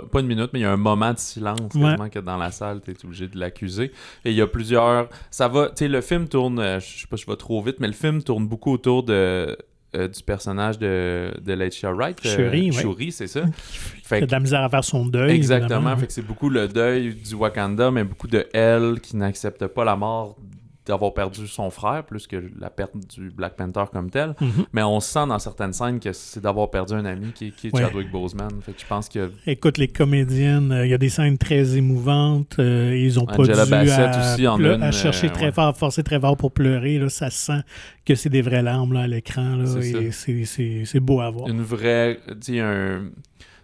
[0.00, 2.10] Pas, pas une minute, mais il y a un moment de silence Ouais.
[2.10, 3.92] que dans la salle, tu es obligé de l'accuser.
[4.24, 5.08] Et il y a plusieurs.
[5.30, 5.68] Ça va.
[5.68, 6.58] Tu sais, le film tourne.
[6.58, 9.56] euh, Je sais pas, je vais trop vite, mais le film tourne beaucoup autour de.
[9.94, 12.18] euh, du personnage de, de Letitia Wright.
[12.26, 12.82] euh, Shuri, ouais.
[12.82, 13.42] Shuri, c'est ça.
[14.04, 15.30] Fait que- de la misère à faire son deuil.
[15.34, 15.96] Exactement.
[15.96, 19.84] Fait que c'est beaucoup le deuil du Wakanda, mais beaucoup de elle qui n'accepte pas
[19.84, 20.36] la mort
[20.86, 24.34] d'avoir perdu son frère, plus que la perte du Black Panther comme tel.
[24.40, 24.66] Mhm.
[24.72, 27.74] Mais on sent dans certaines scènes que c'est d'avoir perdu un ami qui, qui est
[27.74, 27.82] Ouais.
[27.82, 28.50] Chadwick Boseman.
[28.62, 31.76] Fait que je pense que Écoute, les comédiennes, euh, il y a des scènes très
[31.76, 32.56] émouvantes.
[32.60, 35.46] euh, ils ont pas Angela dû Bassett à, aussi en une, à chercher euh, très
[35.46, 35.52] ouais.
[35.52, 36.98] fort, forcer très fort pour pleurer.
[36.98, 37.62] Là, ça sent
[38.04, 39.64] que c'est des vraies larmes là, à l'écran.
[40.12, 41.48] C'est beau à voir.
[41.48, 42.18] une vraie.
[42.48, 43.10] Un.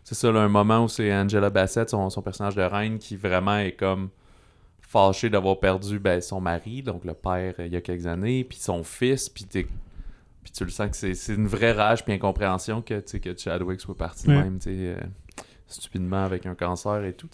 [0.03, 3.17] c'est ça, là, un moment où c'est Angela Bassett, son, son personnage de reine, qui
[3.17, 4.09] vraiment est comme
[4.93, 8.45] fâché d'avoir perdu ben, son mari, donc le père, euh, il y a quelques années,
[8.45, 12.13] puis son fils, puis puis tu le sens que c'est, c'est une vraie rage puis
[12.13, 14.43] incompréhension que, que Chadwick soit parti de Ouais.
[14.43, 14.97] même, tu euh,
[15.69, 17.29] stupidement avec un cancer et tout.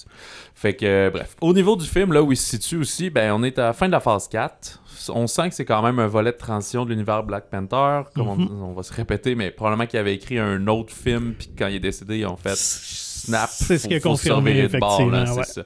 [0.54, 1.34] Fait que, euh, bref.
[1.40, 3.72] Au niveau du film, là où il se situe aussi, ben, on est à la
[3.72, 4.82] fin de la phase 4.
[5.08, 8.28] On sent que c'est quand même un volet de transition de l'univers Black Panther, comme
[8.28, 8.62] on- Mhm.
[8.62, 11.76] on, va se répéter, mais probablement qu'il avait écrit un autre film, puis quand il
[11.76, 13.48] est décédé, ils ont fait snap.
[13.50, 15.62] C'est ce qui est confirmé, de bord, là, effectivement, ça.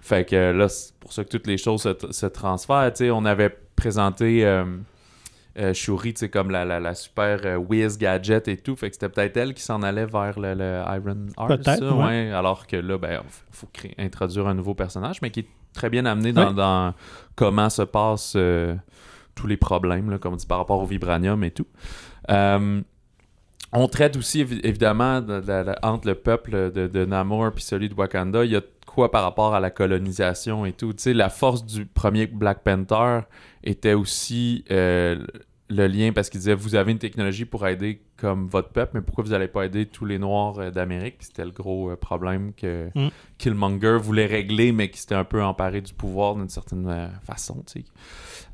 [0.00, 2.92] Fait que euh, là, c'est pour ça que toutes les choses se, se transfèrent.
[3.12, 4.64] On avait présenté euh,
[5.58, 8.76] euh, Shuri, comme la, la, la super euh, whiz gadget et tout.
[8.76, 11.64] Fait que c'était peut-être elle qui s'en allait vers le, le Iron Heart.
[11.64, 12.30] Ça, ouais.
[12.32, 15.90] Alors que là, ben, faut, faut créer- introduire un nouveau personnage, mais qui est très
[15.90, 16.94] bien amené dans,
[17.34, 18.74] comment se passent euh,
[19.34, 21.66] tous les problèmes, là, comme on dit, par rapport au vibranium et tout.
[22.30, 22.80] Euh,
[23.72, 27.88] on traite aussi évi- évidemment de- de- de- entre le peuple de, Namor puis celui
[27.88, 30.92] de Wakanda, il y a quoi par rapport à la colonisation et tout.
[30.92, 33.20] Tu sais, la force du premier Black Panther
[33.62, 35.24] était aussi euh,
[35.70, 39.02] le lien parce qu'il disait vous avez une technologie pour aider comme votre peuple, mais
[39.02, 41.16] pourquoi vous n'allez pas aider tous les Noirs euh, d'Amérique?
[41.20, 43.08] C'était le gros euh, problème que Mm.
[43.36, 47.62] Killmonger voulait régler, mais qui s'était un peu emparé du pouvoir d'une certaine euh, façon,
[47.70, 47.84] tu sais,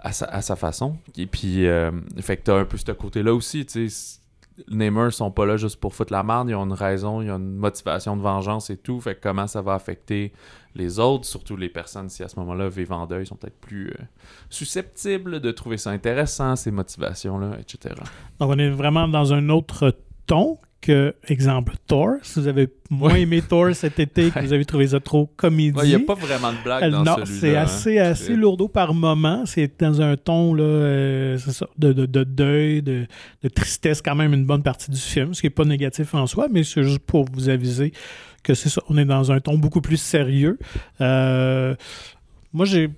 [0.01, 0.97] à sa, à sa façon.
[1.17, 4.21] Et puis, euh, fait que t'as un peu ce côté-là aussi, tu sais.
[4.69, 7.31] Les Namers sont pas là juste pour foutre la merde, ils ont une raison, ils
[7.31, 9.01] ont une motivation de vengeance et tout.
[9.01, 10.33] Fait que comment ça va affecter
[10.75, 13.89] les autres, surtout les personnes si à ce moment-là vivent en deuil, sont peut-être plus
[13.89, 14.05] euh,
[14.51, 17.97] susceptibles de trouver ça intéressant, ces motivations-là, etc.
[18.39, 19.97] Donc, on est vraiment dans un autre
[20.27, 22.17] ton que, exemple, Thor.
[22.23, 23.23] Si vous avez moins Ouais.
[23.23, 25.79] aimé Thor cet été, que vous avez trouvé ça trop comédie.
[25.85, 27.63] Il n'y a pas vraiment de blague dans non, c'est hein.
[27.63, 29.45] assez, assez C'est- lourdeau par moment.
[29.47, 33.07] C'est dans un ton là, euh, ça, de, de- de deuil, de,
[33.43, 36.27] de tristesse, quand même une bonne partie du film, ce qui n'est pas négatif en
[36.27, 37.93] soi, mais c'est juste pour vous aviser
[38.43, 38.83] que c'est ça.
[38.91, 40.59] On est dans un ton beaucoup plus sérieux.
[41.01, 41.75] Euh,
[42.53, 42.91] moi, j'ai.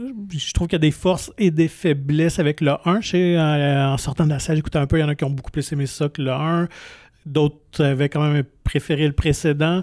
[0.00, 3.00] Euh, Je trouve qu'il y a des forces et des faiblesses avec le 1.
[3.00, 5.14] Je sais, en, en sortant de la salle, j'écoutais un peu, il y en a
[5.14, 6.68] qui ont beaucoup plus aimé ça que le 1.
[7.26, 9.82] D'autres avaient quand même préféré le précédent.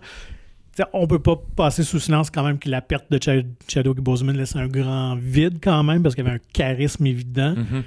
[0.73, 3.99] T'sais, on peut pas passer sous silence quand même que la perte de Chad- Chadwick
[4.01, 7.55] Boseman laisse un grand vide quand même parce qu'il y avait un charisme évident.
[7.55, 7.83] Mhm.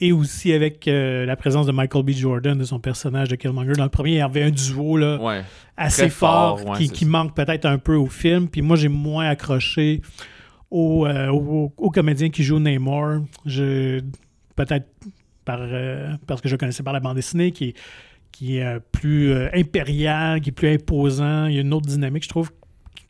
[0.00, 2.10] Et aussi avec euh, la présence de Michael B.
[2.10, 3.72] Jordan, de son personnage de Killmonger.
[3.72, 5.42] Dans le premier, il y avait un duo là, Ouais.
[5.76, 8.46] assez Très fort, fort, ouais, qui, qui manque peut-être un peu au film.
[8.48, 10.00] Puis moi, j'ai moins accroché
[10.70, 13.20] au, euh, au, au comédien qui joue Namor.
[13.44, 14.86] Peut-être
[15.44, 17.74] par, euh, parce que je connaissais par la bande dessinée, qui
[18.32, 21.46] qui est euh, plus impérial, qui est plus imposant.
[21.46, 22.50] Il y a une autre dynamique, je trouve,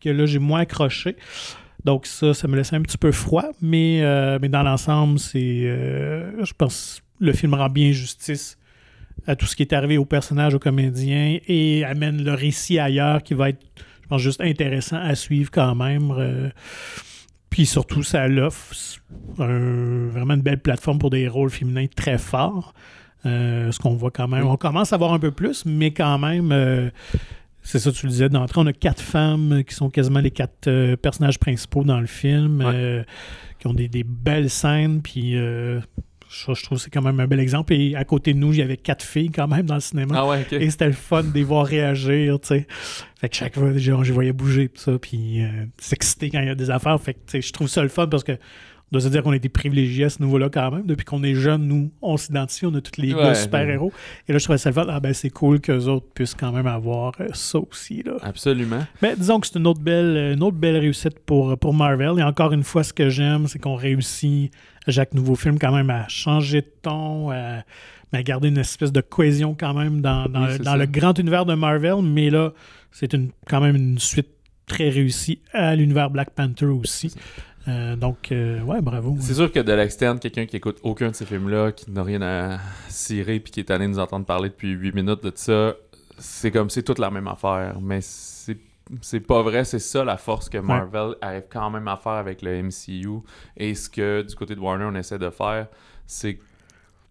[0.01, 1.17] que là, j'ai moins accroché.
[1.85, 4.03] Donc ça, ça me laissait un petit peu froid, mais,
[4.41, 8.59] mais dans l'ensemble, c'est, je pense, le film rend bien justice
[9.27, 13.23] à tout ce qui est arrivé au personnage, au comédien, et amène le récit ailleurs
[13.23, 13.65] qui va être,
[14.03, 16.51] je pense, juste intéressant à suivre quand même.
[17.51, 18.75] Puis surtout, ça l'offre
[19.39, 22.75] un- vraiment une belle plateforme pour des rôles féminins très forts.
[23.27, 24.47] Euh, ce qu'on voit quand même.
[24.47, 26.89] On commence à voir un peu plus, mais quand même, euh,
[27.63, 30.69] c'est ça, tu le disais d'entrée, on a quatre femmes qui sont quasiment les quatre
[30.69, 33.05] euh, personnages principaux dans le film, Ouais.
[33.59, 35.35] qui ont des, des belles scènes, puis
[36.29, 37.73] je, je trouve que c'est quand même un bel exemple.
[37.73, 40.15] Et à côté de nous, il y avait quatre filles quand même dans le cinéma.
[40.17, 40.47] Ah ouais.
[40.53, 42.67] Et c'était le fun de les voir réagir, tu sais.
[43.17, 45.49] Fait que chaque fois, je les voyais bouger, pis ça, puis euh,
[45.79, 47.01] s'exciter quand il y a des affaires.
[47.01, 48.39] Fait que, tu sais, je trouve ça le fun parce que
[48.93, 50.87] doit se dire qu'on a été privilégiés à ce niveau-là quand même.
[50.87, 53.93] Depuis qu'on est jeune, nous, on s'identifie, on a tous les Ouais, super-héros.
[54.29, 54.77] Et là, je trouvais ça le.
[54.89, 58.13] Ah ben, c'est cool qu'eux autres puissent quand même avoir euh, ça aussi, là.
[58.23, 58.87] Absolument.
[59.03, 62.19] Mais disons que c'est une autre belle, une autre belle réussite pour, pour Marvel.
[62.19, 64.53] Et encore une fois, ce que j'aime, c'est qu'on réussit
[64.87, 67.63] à chaque nouveau film quand même à changer de ton, à,
[68.13, 70.77] à garder une espèce de cohésion quand même dans, dans, Oui, c'est dans ça.
[70.79, 71.97] le grand univers de Marvel.
[72.03, 72.53] Mais là,
[72.91, 74.29] c'est une, quand même une suite
[74.67, 77.13] très réussie à l'univers Black Panther aussi.
[77.67, 79.17] Euh, donc, euh, ouais, bravo.
[79.21, 82.23] C'est sûr que de l'externe, quelqu'un qui écoute aucun de ces films-là, qui n'a rien
[82.23, 85.75] à cirer, puis qui est allé nous entendre parler depuis 8 minutes de ça,
[86.19, 87.79] c'est comme c'est toute la même affaire.
[87.81, 88.59] Mais c'est
[89.01, 92.43] c'est pas vrai, c'est ça la force que Marvel arrive quand même à faire avec
[92.43, 93.21] le MCU.
[93.57, 95.69] Et ce que du côté de Warner on essaie de faire,
[96.07, 96.43] c'est que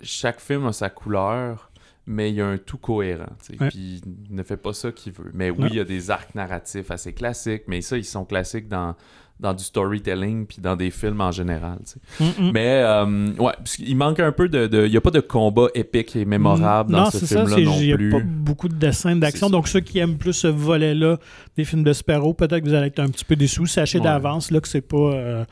[0.01, 1.69] chaque film a sa couleur,
[2.07, 3.25] mais il y a un tout cohérent.
[3.59, 3.67] Ouais.
[3.69, 5.31] Puis il ne fait pas ça qu'il veut.
[5.33, 5.67] Mais oui, Non.
[5.69, 8.95] il y a des arcs narratifs assez classiques, mais ça, ils sont classiques dans,
[9.39, 11.77] dans du storytelling puis dans des films en général.
[12.19, 12.51] Mm, mm.
[12.53, 16.15] Mais euh, ouais, qu'il manque un peu de, Il n'y a pas de combat épique
[16.15, 18.09] et mémorable dans non, ce film-là c'est- non il n'y a plus.
[18.09, 19.49] pas beaucoup de scènes d'action.
[19.49, 21.17] Donc, ceux qui aiment plus ce volet-là
[21.55, 23.67] des films de Sparrow, peut-être que vous allez être un petit peu déçus.
[23.67, 24.03] Sachez Ouais.
[24.05, 24.97] d'avance là, que c'est pas.
[24.97, 25.45] euh,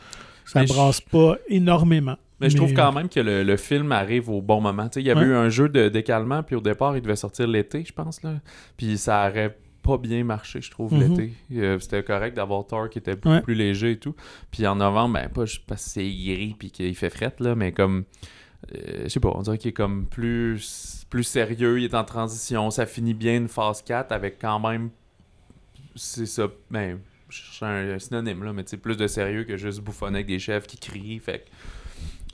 [0.45, 2.15] ça Mais brasse pas énormément.
[2.41, 4.89] Mais je trouve quand même que le, le film arrive au bon moment.
[4.95, 5.27] Il y avait Ouais.
[5.27, 8.21] eu un jeu de décalement, puis au départ, il devait sortir l'été, je pense.
[8.23, 8.35] Là.
[8.75, 10.99] Puis ça aurait pas bien marché, je trouve, Mhm.
[11.17, 11.33] l'été.
[11.53, 13.41] Euh, C'était correct d'avoir Thor qui était beaucoup Ouais.
[13.41, 14.15] plus léger et tout.
[14.51, 17.55] Puis en novembre, ben, pas juste parce que c'est gris puis qu'il fait fret, là,
[17.55, 18.03] mais comme.
[18.75, 22.03] euh, je sais pas, on dirait qu'il est comme plus, plus sérieux, il est en
[22.03, 22.71] transition.
[22.71, 24.89] Ça finit bien une phase 4 avec quand même.
[25.95, 26.47] C'est ça.
[26.71, 29.81] Ben, je cherche un, un synonyme, là, mais tu sais, plus de sérieux que juste
[29.81, 31.19] bouffonner avec des chefs qui crient.
[31.19, 31.45] Fait que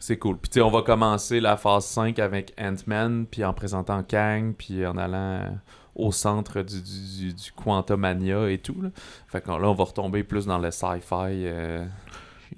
[0.02, 0.38] c'est cool.
[0.38, 4.54] Puis tu sais, on va commencer la phase 5 avec Ant-Man, puis en présentant Kang,
[4.58, 5.49] puis en allant euh,
[5.95, 8.82] au centre du, du, du, du Quantumania et tout.
[8.82, 8.89] Là.
[9.28, 11.14] Fait que là, on va retomber plus dans le sci-fi
[11.45, 11.86] euh,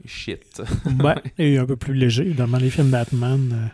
[0.06, 0.62] shit.
[1.04, 2.34] Ouais, et un peu plus léger.
[2.34, 3.68] Dans les films Batman, euh,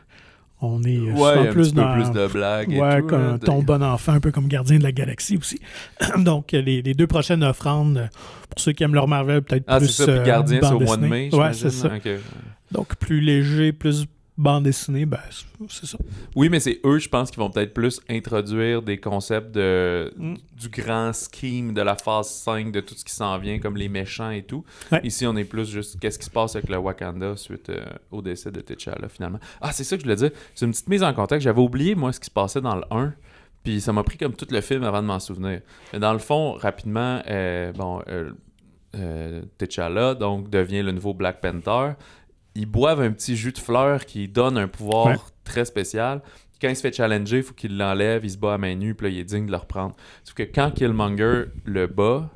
[0.61, 1.93] on est euh, ouais, un plus petit peu dans.
[1.93, 3.07] plus de blagues et Ouais, tout.
[3.07, 5.59] comme là, un de- ton bon enfant, un peu comme Gardien de la Galaxie aussi.
[6.17, 8.09] Donc, euh, les, les deux prochaines offrandes,
[8.49, 9.87] pour ceux qui aiment leur Marvel, peut-être Ah, plus.
[9.87, 11.87] c'est ça, puis Gardien, c'est au mois de mai, Ouais, c'est ça.
[11.95, 12.09] Ok.
[12.71, 14.05] Donc, plus léger, plus
[14.37, 15.19] bande dessinée, ben,
[15.67, 15.97] c'est- ça.
[16.33, 20.35] Oui, mais c'est eux, je pense, qui vont peut-être plus introduire des concepts de, Mm.
[20.57, 23.89] du grand scheme de la phase 5, de tout ce qui s'en vient, comme les
[23.89, 24.63] méchants et tout.
[24.93, 25.01] Ouais.
[25.03, 28.21] Ici, on est plus juste qu'est-ce qui se passe avec le Wakanda suite euh, au
[28.21, 29.39] décès de T'Challa, finalement?
[29.59, 30.31] Ah, c'est ça que je voulais dire.
[30.55, 31.43] C'est une petite mise en contexte.
[31.43, 33.13] J'avais oublié, moi, ce qui se passait dans le 1.
[33.65, 35.59] Puis ça m'a pris comme tout le film avant de m'en souvenir.
[35.91, 38.31] Mais dans le fond, rapidement, euh, bon, euh,
[38.95, 41.95] euh, T'Challa, donc, devient le nouveau Black Panther.
[42.55, 45.15] Ils boivent un petit jus de fleurs qui donne un pouvoir Ouais.
[45.43, 46.21] très spécial.
[46.61, 48.93] Quand il se fait challenger, il faut qu'il l'enlève, il se bat à main nue,
[48.95, 49.95] puis là, il est digne de le reprendre.
[50.25, 52.29] Sauf que quand Killmonger le bat,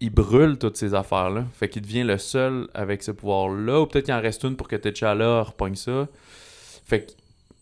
[0.00, 1.44] il brûle toutes ces affaires-là.
[1.52, 3.80] Fait qu'il devient le seul avec ce pouvoir-là.
[3.82, 6.08] Ou peut-être qu'il en reste une pour que T'Challa repogne ça.
[6.84, 7.12] Fait que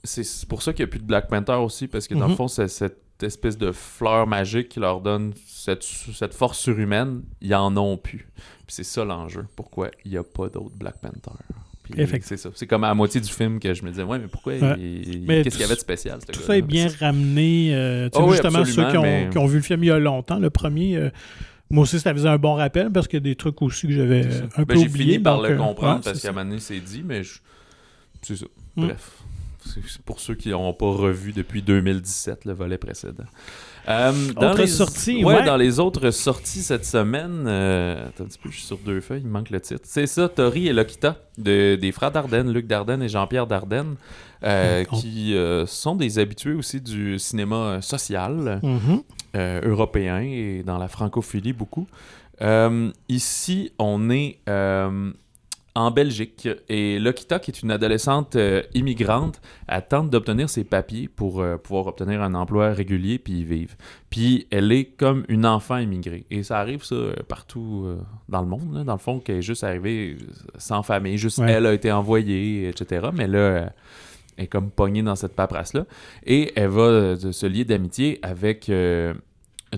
[0.04, 2.30] c'est pour ça qu'il n'y a plus de Black Panther aussi, parce que dans le
[2.30, 2.36] Mhm.
[2.36, 7.22] fond, c'est cette espèce de fleur magique qui leur donne cette, cette force surhumaine.
[7.42, 8.28] Ils en ont plus.
[8.66, 9.44] Puis c'est ça l'enjeu.
[9.56, 11.36] Pourquoi il n'y a pas d'autres Black Panther?
[12.22, 12.50] C'est ça.
[12.54, 14.58] C'est comme à la moitié du film que je me disais, ouais, mais pourquoi Ouais.
[15.42, 17.70] Qu'est-ce qu'il y avait de spécial, Tout ça est bien ramené.
[17.74, 19.90] euh, Oh oui, justement, ceux qui ont, mais- qui ont vu le film il y
[19.90, 21.10] a longtemps, le premier, euh,
[21.70, 23.92] moi aussi, ça faisait un bon rappel parce qu'il y a des trucs aussi que
[23.92, 25.04] j'avais euh, un peu Ben, J'ai oubliés.
[25.12, 27.38] fini par donc, le euh, comprendre parce qu'à un moment donné, c'est dit, mais je-
[28.22, 28.46] c'est ça.
[28.76, 28.86] Mm.
[28.86, 29.10] Bref.
[29.64, 33.24] C'est pour ceux qui n'ont pas revu depuis 2017 le volet précédent.
[33.88, 34.66] Euh, dans les...
[34.66, 35.44] sortie, ouais, ouais.
[35.44, 39.00] dans les autres sorties cette semaine, euh, attends un petit peu, je suis sur deux
[39.00, 39.82] feuilles, il me manque le titre.
[39.84, 43.96] C'est ça, Tori et Lokita, de, des frères Dardenne, Luc Dardenne et Jean-Pierre Dardenne,
[44.42, 44.98] euh, D'accord.
[45.00, 49.02] qui euh, sont des habitués aussi du cinéma social Mhm.
[49.36, 51.86] euh, européen et dans la francophilie beaucoup.
[53.08, 54.38] Ici, on est
[55.74, 61.06] en Belgique et Lokita, qui est une adolescente euh, immigrante, elle tente d'obtenir ses papiers
[61.08, 63.74] pour euh, pouvoir obtenir un emploi régulier puis y vivre.
[64.10, 66.26] Puis elle est comme une enfant immigrée.
[66.30, 67.98] Et ça arrive ça euh, partout euh,
[68.28, 70.16] dans le monde, là, dans le fond, qu'elle est juste arrivée
[70.58, 71.52] sans famille, juste Ouais.
[71.52, 73.08] elle a été envoyée, etc.
[73.14, 73.72] Mais là,
[74.36, 75.86] elle est comme pognée dans cette paperasse-là.
[76.26, 79.14] Et elle va euh, se lier d'amitié avec euh,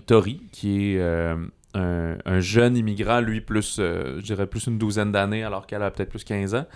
[0.07, 1.37] Tori, qui est euh,
[1.75, 5.83] un, un jeune immigrant, lui, plus, euh, je dirais, plus une douzaine d'années, alors qu'elle
[5.83, 6.67] a peut-être plus 15 ans,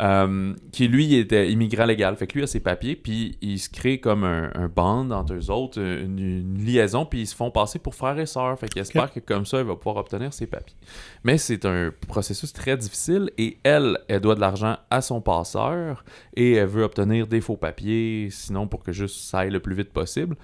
[0.00, 2.16] euh, qui, lui, était immigrant légal.
[2.16, 5.34] Fait que lui a ses papiers, puis il se crée comme un, un band entre
[5.34, 8.58] eux autres, une, une liaison, puis ils se font passer pour frères et sœurs.
[8.58, 10.76] Fait qu'il espère que comme ça, il va pouvoir obtenir ses papiers.
[11.24, 16.04] Mais c'est un processus très difficile, et elle, elle doit de l'argent à son passeur,
[16.34, 19.74] et elle veut obtenir des faux papiers, sinon pour que juste ça aille le plus
[19.74, 20.36] vite possible.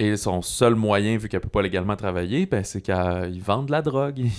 [0.00, 3.72] Et son seul moyen, vu qu'elle peut pas légalement travailler, ben, c'est qu'ils vendent de
[3.72, 4.18] la drogue.
[4.18, 4.30] Ils,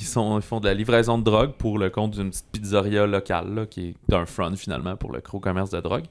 [0.41, 4.13] font de la livraison de drogue pour le compte d'une petite pizzeria locale, qui est
[4.13, 6.05] un front finalement pour le gros commerce de drogue.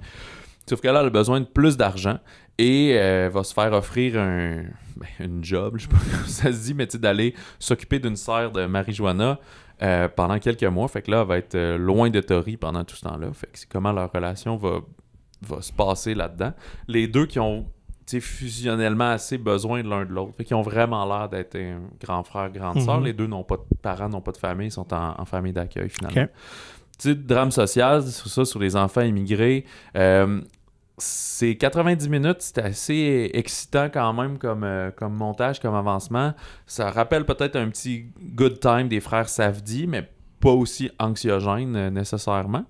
[0.68, 2.20] Sauf qu'elle a besoin de plus d'argent
[2.59, 4.62] et euh, va se faire offrir un
[4.96, 8.53] ben, une job, je sais pas comment ça se dit, mais d'aller s'occuper d'une serre
[8.53, 9.40] de marijuana
[9.82, 10.86] euh, pendant quelques mois.
[10.86, 13.32] Fait que là, elle va être euh, loin de Tori pendant tout ce temps-là.
[13.32, 14.80] Fait que c'est comment leur relation va,
[15.61, 16.53] se passer là-dedans.
[16.86, 17.66] Les deux qui ont
[18.18, 20.32] fusionnellement assez besoin de l'un de l'autre.
[20.36, 22.98] Fait qu'ils ont vraiment l'air d'être un grand frère, grande sœur.
[22.98, 23.04] Mhm.
[23.04, 25.52] Les deux n'ont pas de parents, n'ont pas de famille, ils sont en, en famille
[25.52, 26.22] d'accueil finalement.
[26.22, 26.28] Ok.
[26.98, 29.64] Tu sais, drame social, sur ça, sur les enfants immigrés.
[29.96, 30.40] Euh,
[30.98, 36.34] c'est 90 minutes, c'est assez excitant quand même comme, euh, comme montage, comme avancement.
[36.66, 41.90] Ça rappelle peut-être un petit good time des frères Safdie, mais pas aussi anxiogène euh,
[41.90, 42.64] nécessairement.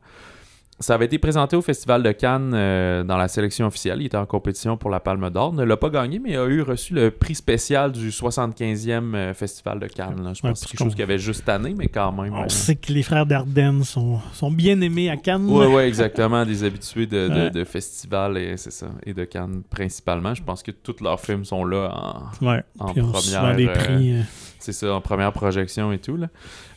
[0.83, 3.99] Ça avait été présenté au Festival de Cannes euh, dans la sélection officielle.
[4.01, 5.53] Il était en compétition pour la Palme d'Or.
[5.53, 9.78] Ne l'a pas gagné, mais a eu reçu le prix spécial du 75e euh, Festival
[9.78, 10.22] de Cannes.
[10.24, 10.33] là.
[10.33, 12.33] Je Ouais, pense que c'est quelque chose qu'il y avait juste année, mais quand même.
[12.35, 15.47] On euh, sait que les frères Dardenne sont, sont bien aimés à Cannes.
[15.51, 16.47] oui, oui, exactement.
[16.47, 17.51] Des habitués de, de, Ouais.
[17.51, 18.87] de festivals et c'est ça.
[19.05, 20.35] Et de Cannes principalement.
[20.35, 22.47] Je pense que tous leurs films sont là en,
[22.78, 23.55] en souvent première.
[23.57, 24.12] des euh, prix.
[24.14, 24.22] euh,
[24.61, 26.17] c'est ça, en première projection et tout.
[26.17, 26.29] Là.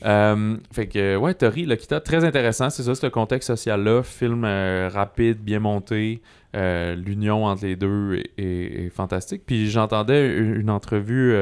[0.06, 4.04] Euh, fait que, ouais, Tori Lokita, très intéressant, c'est ça, ce contexte social-là.
[4.04, 6.22] Film euh, rapide, bien monté.
[6.56, 9.44] Euh, l'union entre les deux est, fantastique.
[9.46, 11.36] Puis j'entendais une, entrevue,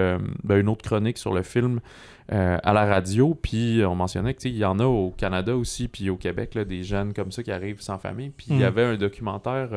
[0.43, 1.79] ben, une autre chronique sur le film
[2.29, 6.15] à la radio, puis on mentionnait qu'il y en a au Canada aussi, puis au
[6.15, 8.29] Québec, là, des jeunes comme ça qui arrivent sans famille.
[8.29, 8.63] Puis il y mm.
[8.63, 9.69] avait un documentaire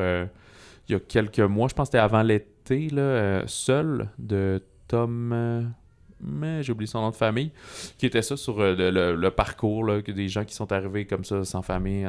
[0.87, 5.73] il y a quelques mois, je pense que c'était avant l'été, là, seul, de Tom
[6.21, 7.51] mais j'ai oublié son nom de famille,
[7.97, 11.43] qui était ça sur euh, le, parcours, là, des gens qui sont arrivés comme ça,
[11.43, 12.07] sans famille,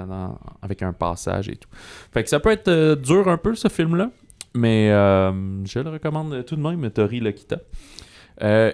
[0.62, 1.68] avec un passage et tout.
[2.12, 4.10] Fait que ça peut être euh, dur un peu, ce film-là,
[4.54, 7.58] mais euh, je le recommande tout de même, Tori Lokita.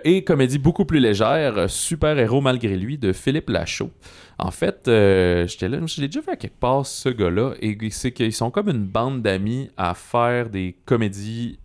[0.05, 3.91] et comédie beaucoup plus légère, Super héros malgré lui, de Philippe Lachaud.
[4.39, 8.51] En fait, je l'ai déjà vu à quelque part, ce gars-là, et c'est qu'ils sont
[8.51, 11.59] comme une bande d'amis à faire des comédies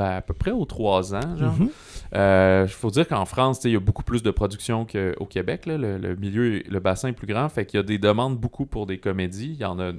[0.00, 1.36] ben, à peu près aux trois ans.
[1.36, 1.68] Il mhm.
[2.14, 5.64] euh, faut dire qu'en France, il y a beaucoup plus de production qu'au Québec.
[5.66, 8.86] Le, milieu, le bassin est plus grand, fait qu'il y a des demandes beaucoup pour
[8.86, 9.52] des comédies.
[9.52, 9.92] Il y en a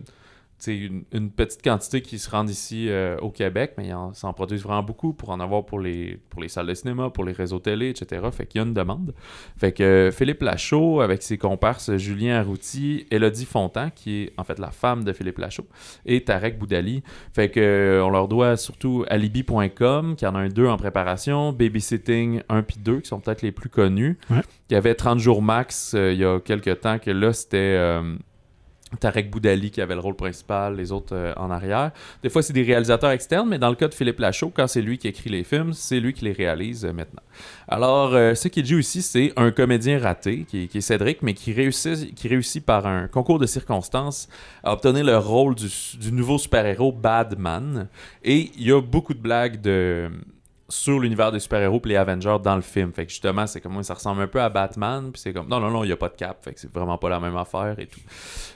[0.68, 4.64] une, une, petite quantité qui se rendent ici euh, au Québec, mais ils s'en produisent
[4.64, 7.60] vraiment beaucoup pour en avoir pour les, pour les salles de cinéma, pour les réseaux
[7.60, 8.22] télé, etc.
[8.32, 9.14] Fait qu'il y a une demande.
[9.58, 14.44] Fait que euh, Philippe Lachaud, avec ses comparses Julien Arrouti, Elodie Fontan, qui est en
[14.44, 15.68] fait la femme de Philippe Lachaud,
[16.06, 17.04] et Tarek Boudali.
[17.34, 21.54] Fait que euh, on leur doit surtout alibi.com, qui en a un 2 en préparation,
[21.54, 24.18] Babysitting 1 puis 2, qui sont peut-être les plus connus.
[24.30, 28.02] Il y avait 30 jours max il y a quelques temps, que là, c'était
[29.00, 31.92] Tarek Boudali qui avait le rôle principal, les autres euh, en arrière.
[32.24, 34.82] Des fois, c'est des réalisateurs externes, mais dans le cas de Philippe Lachaud, quand c'est
[34.82, 37.22] lui qui écrit les films, c'est lui qui les réalise euh, maintenant.
[37.68, 41.54] Alors, euh, ce qui joue ici, c'est un comédien raté, qui, est Cédric, mais qui
[41.54, 44.28] réussit, qui réussit par un concours de circonstances
[44.64, 45.68] à obtenir le rôle du,
[46.00, 47.88] du nouveau super-héros Badman.
[48.24, 50.12] Et il y a beaucoup de blagues de
[50.72, 52.92] sur l'univers des super-héros et les Avengers dans le film.
[52.94, 55.60] Fait que justement, c'est comme ça ressemble un peu à Batman, puis c'est comme non,
[55.60, 57.36] non, non, il n'y a pas de cap, fait que c'est vraiment pas la même
[57.36, 58.00] affaire et tout.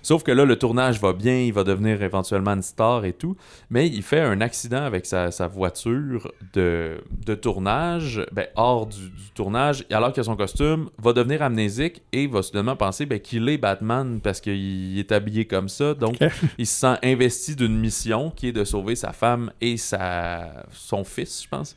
[0.01, 3.36] Sauf que là, le tournage va bien, il va devenir éventuellement une star et tout,
[3.70, 9.86] mais il fait un accident avec sa, voiture de, de, tournage, ben, hors du, tournage,
[9.91, 14.22] alors que son costume va devenir amnésique et va soudainement penser ben, qu'il est Batman
[14.22, 16.18] parce qu'il est habillé comme ça, donc
[16.57, 21.03] il se sent investi d'une mission qui est de sauver sa femme et sa, son
[21.03, 21.76] fils, je pense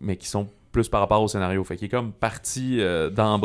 [0.00, 1.62] mais qui sont plus par rapport au scénario.
[1.64, 3.40] Fait qu'il est comme parti euh, dans.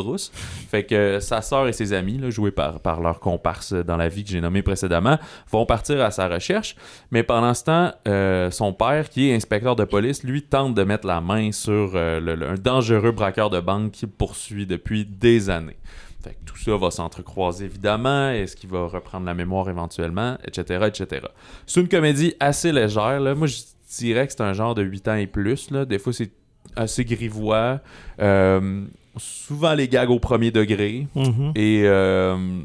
[0.70, 4.24] Fait que sa sœur et ses amis, joués par, par leur comparse dans la vie
[4.24, 5.18] que j'ai nommé précédemment,
[5.49, 6.76] vont partir à sa recherche.
[7.12, 10.84] Mais pendant ce temps, euh, son père, qui est inspecteur de police, lui tente de
[10.84, 15.49] mettre la main sur euh, le, un dangereux braqueur de banque qu'il poursuit depuis des
[15.49, 15.78] années.
[16.22, 18.30] Fait que tout ça va s'entrecroiser évidemment.
[18.30, 21.28] Est-ce qu'il va reprendre la mémoire éventuellement, etc., etc.
[21.66, 23.20] C'est une comédie assez légère.
[23.20, 23.36] Là.
[23.36, 23.58] Moi, je
[23.97, 25.70] dirais que c'est un genre de 8 ans et plus.
[25.70, 25.86] Là.
[25.86, 26.32] Des fois, c'est
[26.76, 27.80] assez grivois.
[28.20, 28.86] Euh,
[29.18, 31.07] souvent les gags au premier degré.
[31.16, 31.51] Mhm.
[31.55, 32.61] Et euh,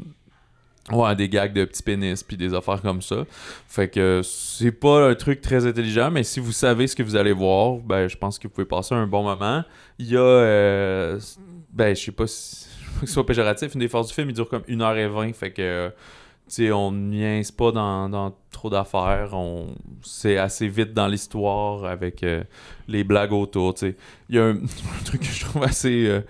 [0.91, 3.23] ouais, des gags de petits pénis puis des affaires comme ça.
[3.67, 7.15] Fait que c'est pas un truc très intelligent, mais si vous savez ce que vous
[7.15, 9.63] allez voir, ben je pense que vous pouvez passer un bon moment.
[9.99, 11.19] Il y a euh,
[11.71, 12.67] ben je sais pas si
[12.99, 15.91] que ce soit péjoratif, une des forces du film, il dure comme 1h20, fait que
[16.53, 19.29] sais, on niaise pas dans, trop d'affaires.
[19.33, 22.43] On c'est assez vite dans l'histoire avec euh,
[22.87, 23.75] les blagues autour.
[23.81, 23.95] Il
[24.29, 24.57] y a un,
[25.05, 26.21] truc que je trouve assez euh,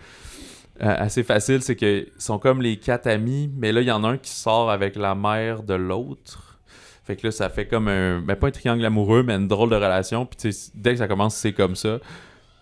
[0.80, 4.10] assez facile, c'est qu'ils sont comme les quatre amis, mais là il y en a
[4.10, 6.60] un qui sort avec la mère de l'autre.
[7.04, 9.70] Fait que là ça fait comme un ben pas un triangle amoureux, mais une drôle
[9.70, 10.26] de relation.
[10.26, 12.00] Puis dès que ça commence, c'est comme ça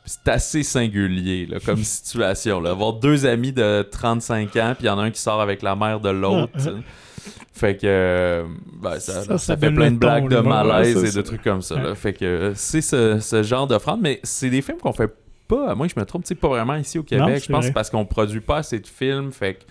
[0.06, 2.60] c'est assez singulier là, comme situation.
[2.60, 2.72] Là.
[2.72, 5.62] Avoir deux amis de 35 ans, puis il y en a un qui sort avec
[5.62, 6.58] la mère de l'autre.
[7.54, 8.46] Fait que
[8.82, 11.96] ben, ça, ça, fait plein de blagues de malaise et de trucs comme ça.
[11.96, 15.14] Fait que c'est ce, genre d'offrande, mais c'est des films qu'on fait
[15.48, 15.76] pas.
[15.76, 17.44] Moi, je me trompe, pas vraiment ici au Québec.
[17.46, 19.32] je pense parce qu'on produit pas assez de films.
[19.32, 19.64] Fait que.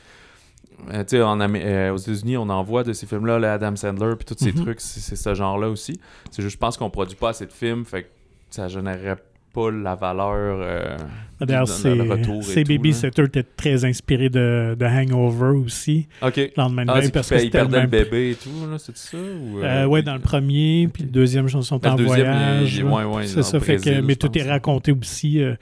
[0.93, 4.25] Euh, tu sais, euh, aux États-Unis, on envoie de ces films-là, là, Adam Sandler, puis
[4.25, 4.63] tous ces mm-hmm.
[4.63, 6.01] trucs, c'est ce genre-là aussi.
[6.31, 8.09] C'est juste, je pense qu'on produit pas assez de films, fait que
[8.51, 9.17] ça générerait
[9.53, 10.97] pas la valeur euh,
[11.41, 16.09] D'ailleurs, c'est Babysitter était très inspiré de, de, Hangover aussi.
[16.23, 16.37] OK.
[16.37, 19.17] Le lendemain ah, parce que il perdait le bébé et tout, c'est ça?
[19.17, 22.83] Ou, euh, euh, ouais, dans le premier, puis le deuxième, ils sont en voyage.
[23.27, 25.55] c'est ça, fait que, mais tout est raconté aussi euh,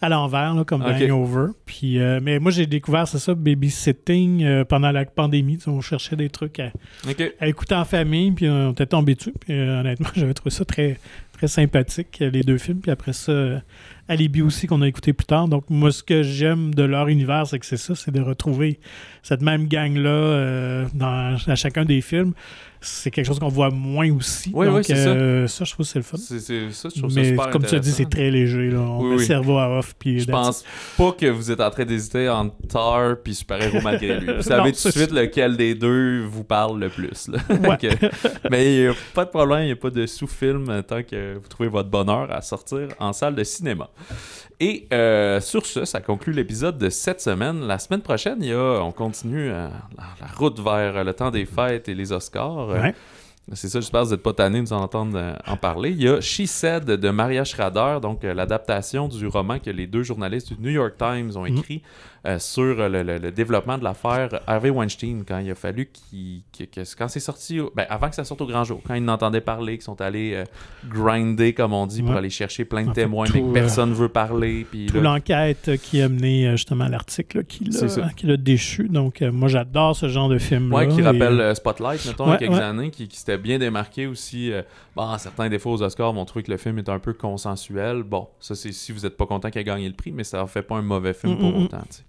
[0.00, 1.52] à l'envers, comme Hangover.
[1.66, 5.58] Puis, mais moi, j'ai découvert, c'est ça, Babysitting pendant la pandémie.
[5.66, 6.72] On cherchait des trucs à,
[7.40, 9.34] à écouter en famille, puis on était tombé dessus.
[9.38, 10.98] Puis honnêtement, j'avais trouvé ça très,
[11.42, 12.78] très sympathique, les deux films.
[12.78, 13.62] Puis après ça
[14.06, 15.48] Alibi aussi qu'on a écouté plus tard.
[15.48, 18.78] Donc moi, ce que j'aime de leur univers, c'est que c'est ça, c'est de retrouver
[19.24, 22.32] cette même gang-là euh, dans à chacun des films.
[22.82, 24.50] C'est quelque chose qu'on voit moins aussi.
[24.54, 25.64] Oui, Donc, oui, euh, ça.
[25.64, 26.16] je trouve que c'est le fun.
[26.18, 28.70] Ça, je trouve ça Mais super comme tu as dit, c'est très léger.
[28.70, 28.80] Là.
[28.80, 29.94] On Oui, met le cerveau à off.
[29.98, 30.64] Puis Je pense
[30.98, 34.32] pas que vous êtes en train d'hésiter entre Thor puis super-héros malgré lui.
[34.36, 37.28] Vous savez Non, tout de suite lequel des deux vous parle le plus.
[37.28, 37.38] là.
[37.48, 37.76] Ouais.
[37.80, 41.02] Que- Mais il n'y a pas de problème, il n'y a pas de sous-film tant
[41.02, 43.88] que vous trouvez votre bonheur à sortir en salle de cinéma.
[44.60, 47.66] Et euh, sur ce, ça conclut l'épisode de cette semaine.
[47.66, 51.32] La semaine prochaine, il y a, on continue euh, la, la route vers le temps
[51.32, 52.70] des fêtes et les Oscars.
[52.72, 52.94] Euh, Ouais.
[53.54, 55.90] c'est ça, j'espère que vous n'êtes pas tannés de nous en entendre euh, en parler.
[55.90, 59.86] Il y a She Said de Maria Schrader, donc euh, l'adaptation du roman que les
[59.86, 61.58] deux journalistes du New York Times ont Mhm.
[61.58, 61.82] écrit
[62.24, 65.86] euh, sur euh, le, le- le développement de l'affaire Harvey Weinstein, quand il a fallu
[65.92, 66.42] qu'il,
[66.96, 69.72] quand c'est sorti, ben, avant que ça sorte au grand jour, quand ils n'entendaient parler,
[69.74, 70.44] qu'ils sont allés euh,
[70.88, 73.46] grinder, comme on dit, pour aller chercher plein de En fait, témoins, tout, mais que
[73.48, 74.66] euh, personne veut parler.
[74.70, 78.88] Puis Tout là- l'enquête qui a mené justement à l'article là, qui l'a déchu.
[78.88, 80.76] Donc, moi, j'adore ce genre de film-là.
[80.76, 83.58] Ouais, qui et, rappelle Spotlight, mettons, il y a quelques années, qui, qui s'était bien
[83.58, 84.52] démarqué aussi.
[84.96, 88.02] bon, certains fois aux Oscars vont trouver que le film est un peu consensuel.
[88.04, 90.42] Bon, ça c'est si vous n'êtes pas content qu'il ait gagné le prix, mais ça
[90.42, 91.64] en fait pas un mauvais film Mm, pour mm, mm.
[91.64, 91.80] autant.
[91.90, 92.02] tu sais.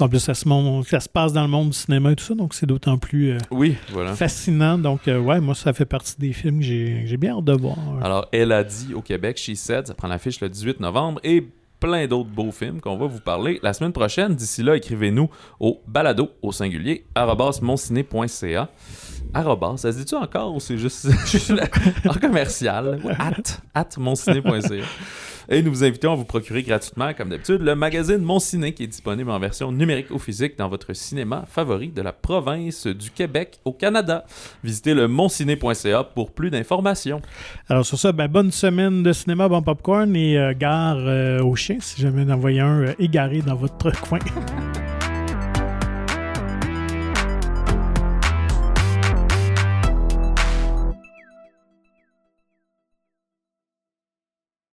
[0.00, 2.24] En plus, ça se, montre- ça se passe dans le monde du cinéma et tout
[2.24, 4.14] ça, donc c'est d'autant plus euh, Oui, voilà.
[4.14, 4.78] fascinant.
[4.78, 7.76] Donc, euh, ouais, moi, ça fait partie des films que j'ai bien hâte de voir.
[8.02, 11.46] Alors, elle a dit au Québec, She Said, ça prend l'affiche le 18 novembre et
[11.80, 14.34] plein d'autres beaux films qu'on va vous parler la semaine prochaine.
[14.34, 17.04] D'ici là, écrivez-nous au balado au singulier
[17.62, 18.68] monciné.ca.
[19.32, 21.52] Arrobas, ça se dit-tu encore ou c'est juste, juste
[22.08, 23.00] en commercial?
[23.18, 24.84] At, at monciné.ca.
[25.52, 28.84] Et nous vous invitons à vous procurer gratuitement, comme d'habitude, le magazine Mon Ciné qui
[28.84, 33.10] est disponible en version numérique ou physique dans votre cinéma favori de la province du
[33.10, 34.24] Québec au Canada.
[34.62, 37.20] Visitez le monciné.ca pour plus d'informations.
[37.68, 41.56] Alors, sur ça, ben, bonne semaine de cinéma, bon popcorn et euh, gare euh, au
[41.56, 44.20] chien si jamais en voyez un euh, égaré dans votre coin.